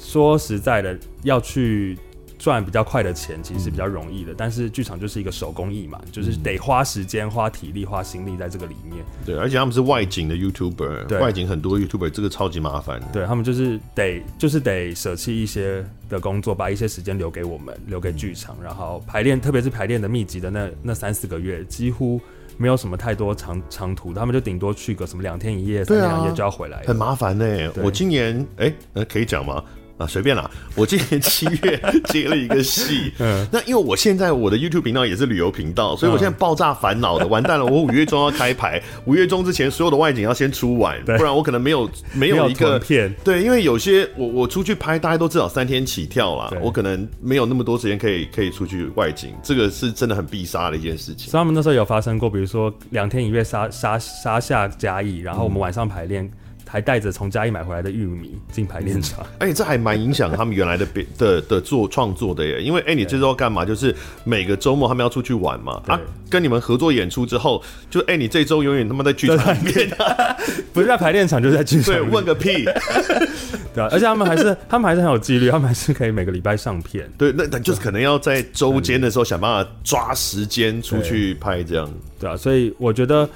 [0.00, 1.98] 说实在的要去。
[2.38, 9.04] 赚比较快的钱其实是比较容易的，嗯、但是剧场就是一个手工艺嘛，就是得花时间、花体力、花心力在这个里面。
[9.26, 13.00] 对，而且他们是外景的 YouTuber，对外景很多 YouTuber，这个超级麻烦。
[13.12, 22.20] 对，他们就是得就是得舍弃一些的工作，把一些时间留给我们，留给剧场，然后排练，特别是排练的密集的那那三四个月，几乎
[22.56, 27.70] 没有什么太多长长途，他们就顶多去个什么两天一夜、三天两夜就要回来，很麻烦呢、欸。
[27.82, 28.72] 我今年哎，
[29.08, 29.62] 可以讲吗？
[29.98, 30.48] 啊，随便啦！
[30.76, 37.66] 我今年七月 接了一个戏，嗯，那因为我现在我的 YouTube 频道也是旅游频道，所以我现在爆炸烦恼的， 完蛋了！
[37.66, 43.12] 我五月中要开排，五月中之前所有的外景要先出完，不然我可能没有没有一个片。
[43.24, 51.28] 对，因为有些我我出去拍，大家都至少三天起跳啦，我可能没有那么多时间可以可以出去外景，这个是真的很必杀的一件事情。
[51.28, 56.30] 所以他们那时候有发生过，比如说两天一夜杀杀杀下甲乙，然后我们晚上排练。
[56.70, 62.60] 还带着从嘉义买回来的玉米进排练场，哎、欸，这还蛮影响他们原来的的的做创作的耶。
[62.60, 63.64] 因为哎、欸，你这周要干嘛？
[63.64, 63.94] 就是
[64.24, 65.82] 每个周末他们要出去玩嘛。
[65.86, 65.98] 啊，
[66.28, 69.88] 跟你们合作演出之后，就哎、欸，你这周永远他妈在剧场里面，
[70.72, 71.94] 不是在排练场，就是在剧场。
[71.94, 72.64] 对，问个屁。
[73.74, 77.10] 对啊，而且他们还是他们还是很有纪律，他们还是可以每个礼拜上片。
[77.16, 81.86] 对，那那就是可能要在周间的时候想办法抓时间出去拍这样
[82.18, 82.28] 对。
[82.28, 83.28] 对啊，所以我觉得。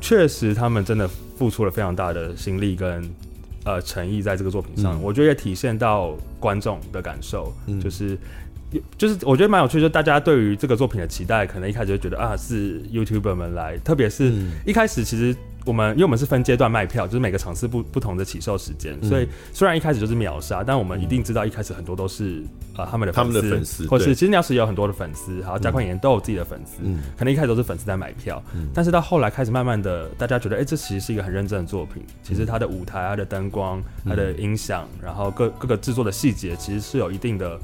[0.00, 3.08] 确实，他们真的付出了非常大的心力跟
[3.64, 8.18] 呃诚意在这个作品上，嗯、我觉得也体现到观众的感受，嗯、就是
[8.96, 14.32] 就是我觉得蛮有趣，就是大家对于这个作品的期待，可能一开始就觉得啊是 YouTuber 们来，特别是
[14.66, 15.36] 一开始其实。
[15.66, 22.42] 我们因为我们是分阶段卖票，就是每个场次不不同的起售时间，嗯、所以虽然一开始就是秒杀，但我们一定知道一开始很多都是
[22.76, 37.58] 呃他们的粉丝，他们的粉丝，或是其实鸟屎也有很多的粉丝，还有加宽演员都有自己的粉丝，嗯、可能一开始都是粉丝在买票，嗯、但是到后来开始慢慢的，大家觉得哎、欸，这其实是一个很认真的作品，其实它的舞台、它的灯光、它的音响，然后各各个制作的细节，其实是有一定的。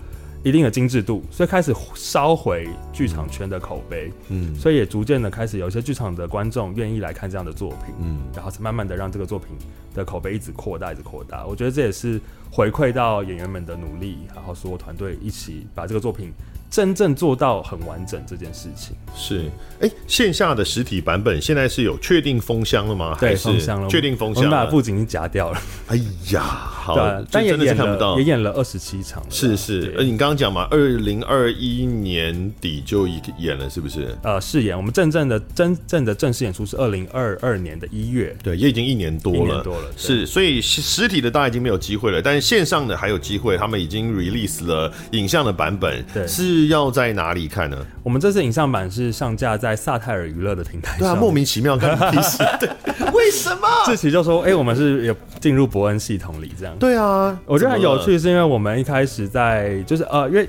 [0.47, 9.49] 一定的精致度，所以开始烧回剧场圈的口碑，嗯，所以也逐渐的开始有一些剧场的观众愿意来看这样的作品，嗯，然后才慢慢的让这个作品
[9.93, 11.45] 的口碑一直扩大，一直扩大。
[11.45, 16.33] 我觉得这也是回馈到演员们的努力，然后所有团队一起把这个作品。
[16.71, 19.51] 真正做到很完整这件事情是，
[19.81, 23.17] 哎、欸，线下的实体版本现在是有确定封箱了吗？
[23.19, 25.59] 对，封箱了，确定封箱，我们把布景已经夹掉了。
[25.87, 25.97] 哎
[26.33, 29.23] 呀，好，对但也演了，也演了二十七场。
[29.31, 33.09] 是是，呃，你刚刚讲嘛，二零二一年底就
[33.39, 34.15] 演了，是不是？
[34.23, 39.89] 呃，是演，我们真正的真正的正式演出是二零二二年的一月，对，也已经一年多了，一年多了。
[39.97, 46.56] 是，所以实体的大家已经没有机会了，但是线上的还有机会，他们已经 release 了影像的版本，对，是。
[46.57, 47.77] 是要在哪里看呢？
[48.03, 50.99] 我们这次影像版是上架在萨泰尔娱乐的平台上。
[50.99, 52.39] 对啊，莫名其妙，看屁事？
[52.59, 52.69] 对，
[53.13, 53.69] 为什么？
[53.85, 60.49] 志祺就说：“哎、欸，我们是也进入伯恩系统里，这样。”对啊，我觉得很有趣，是因为我们一开始在就是呃，因为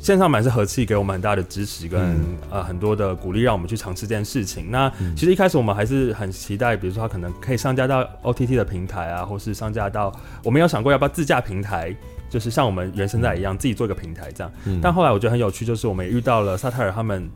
[0.00, 4.70] 线上版是和气给我们很大的支持跟、嗯、呃很多的鼓励，让我们去尝试这件事情。
[4.70, 10.10] 那其实一开始我们还是很期待，比如说它可能可以上架到 OTT 的平台啊，或是上架到
[10.42, 11.94] 我们有想过要不要自驾平台。
[12.30, 14.50] 就是像我们原生在一样，自己做一个平台这样。
[14.64, 17.28] 嗯、但后来我觉得很有趣，就是我们也遇到了萨泰尔他们，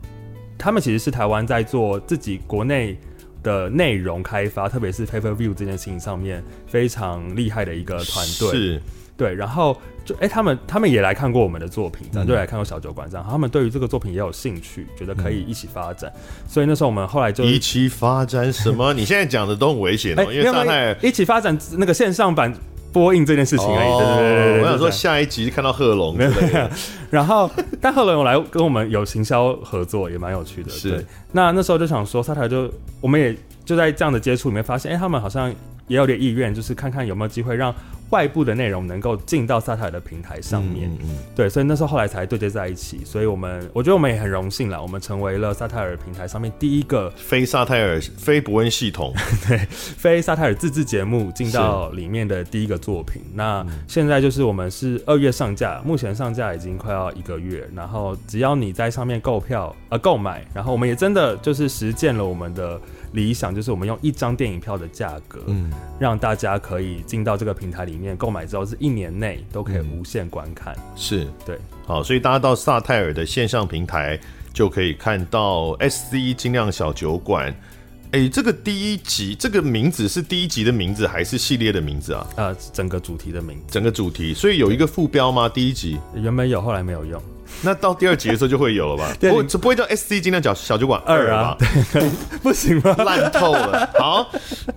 [0.57, 2.97] 他们其实是台湾在做自己国内
[3.43, 8.49] 的内容开发，特别是 Pay Per View 这件事情上面非常厉害的一个团队。
[8.51, 8.81] 是，
[9.17, 9.35] 对。
[9.35, 13.27] 然后就哎、欸，他们他们也来看过我们的作品，这样就来看过小酒馆这样。
[13.29, 16.09] 他们对于这个作品也有兴趣，觉得可以一起发展。
[16.15, 18.93] 嗯、所以那时候我们后来就一起发展什么？
[18.93, 22.53] 你现在讲的都很危险哦，欸、 因为萨泰尔一起发展那个线上版。
[22.95, 23.97] 播映这件事情而已。
[23.97, 26.31] 对对对对，我想说下一集看到贺龙，没有。
[27.11, 30.69] 然后，但贺龙有来跟我们有行销合作，也蛮有趣的。
[30.69, 31.05] 是。
[31.33, 32.71] 那那时候就想说，萨泰尔就
[33.01, 33.35] 我们也
[33.65, 35.53] 就在这样的接触里面发现，哎，他们好像
[35.87, 37.75] 也有点意愿，就是看看有没有机会让。
[38.11, 43.01] 外部的内容能够进到萨泰尔的平台上面，嗯嗯、对，所以那时候后来才对接在一起。
[43.03, 49.13] 所以我们我觉得我们也很荣幸了，我们成为了萨泰尔平台上面第一个非萨泰尔非伯恩系统
[49.47, 53.21] 对非萨泰尔自制节目进到里面的第一个作品。
[53.33, 57.67] 那现在就是我们是二月上架，目前上架已经快要一个月。
[57.75, 62.79] 然后只要你在上面购票呃购买，然后我们也真的就是实践了我们的。
[63.15, 70.75] 理想就是我们用一张电影票的价格，嗯，让大家可以进到这个平台里面购买之后，是一年内都可以无限观看。
[70.75, 71.57] 嗯、是对，
[71.87, 74.19] 好，所以大家到萨泰尔的线上平台
[74.53, 77.55] 就可以看到 SC 精酿小酒馆。
[78.11, 82.27] 哎、欸，这个第一集这个名字是第一集的名字还是系列的名字啊？
[82.35, 85.49] 呃，整个主题的名字，整个主题，所以有一个副标吗？
[85.49, 87.21] 第一集原本有，后来没有用。
[87.61, 89.13] 那到第二集的时候就会有了吧？
[89.19, 91.57] 对不，这不会叫 S C 精酿小小酒馆二吧？
[92.43, 92.95] 不行吗？
[92.99, 93.89] 烂透了。
[93.99, 94.29] 好，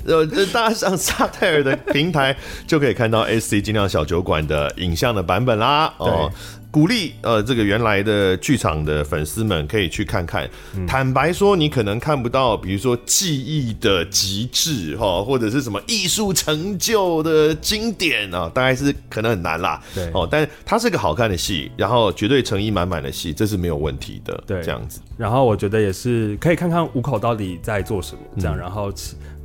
[0.07, 5.93] 呃，大家上沙泰尔的平台就可以看到 S C 精酿小酒馆的影像的版本啦。
[5.99, 6.31] 哦。
[6.71, 10.49] 鼓励呃，这个原来的剧场的粉丝们可以去看看。
[10.77, 19.83] 嗯、坦白说，你可能看不到，比如说技艺的极致哈，或者是什么艺术成就的经典啊，大概是可能很难啦。
[19.95, 24.45] 对哦，但它是个好看的戏，然后绝对诚意满满的戏，这是没有问题的。
[24.47, 25.01] 对，这样子。
[25.17, 28.93] 然后我觉得也是可以看看五口到底在做什么，这样，嗯、然后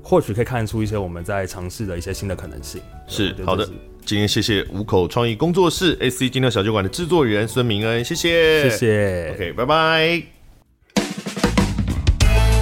[0.01, 2.81] 或许可以看出一些我们在尝试的一些新的可能性。
[3.07, 3.67] 是好的。
[4.05, 10.21] 今天谢谢五口创意工作室 SC 精酿小酒馆的制作人孙明恩，谢谢，谢谢，OK，拜拜。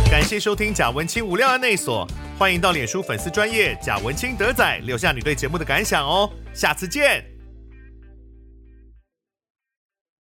[0.10, 7.31] 感谢收听贾文清无料案内所，欢迎到脸书粉丝专业贾文清德仔留下你对节目的感想哦，下次见。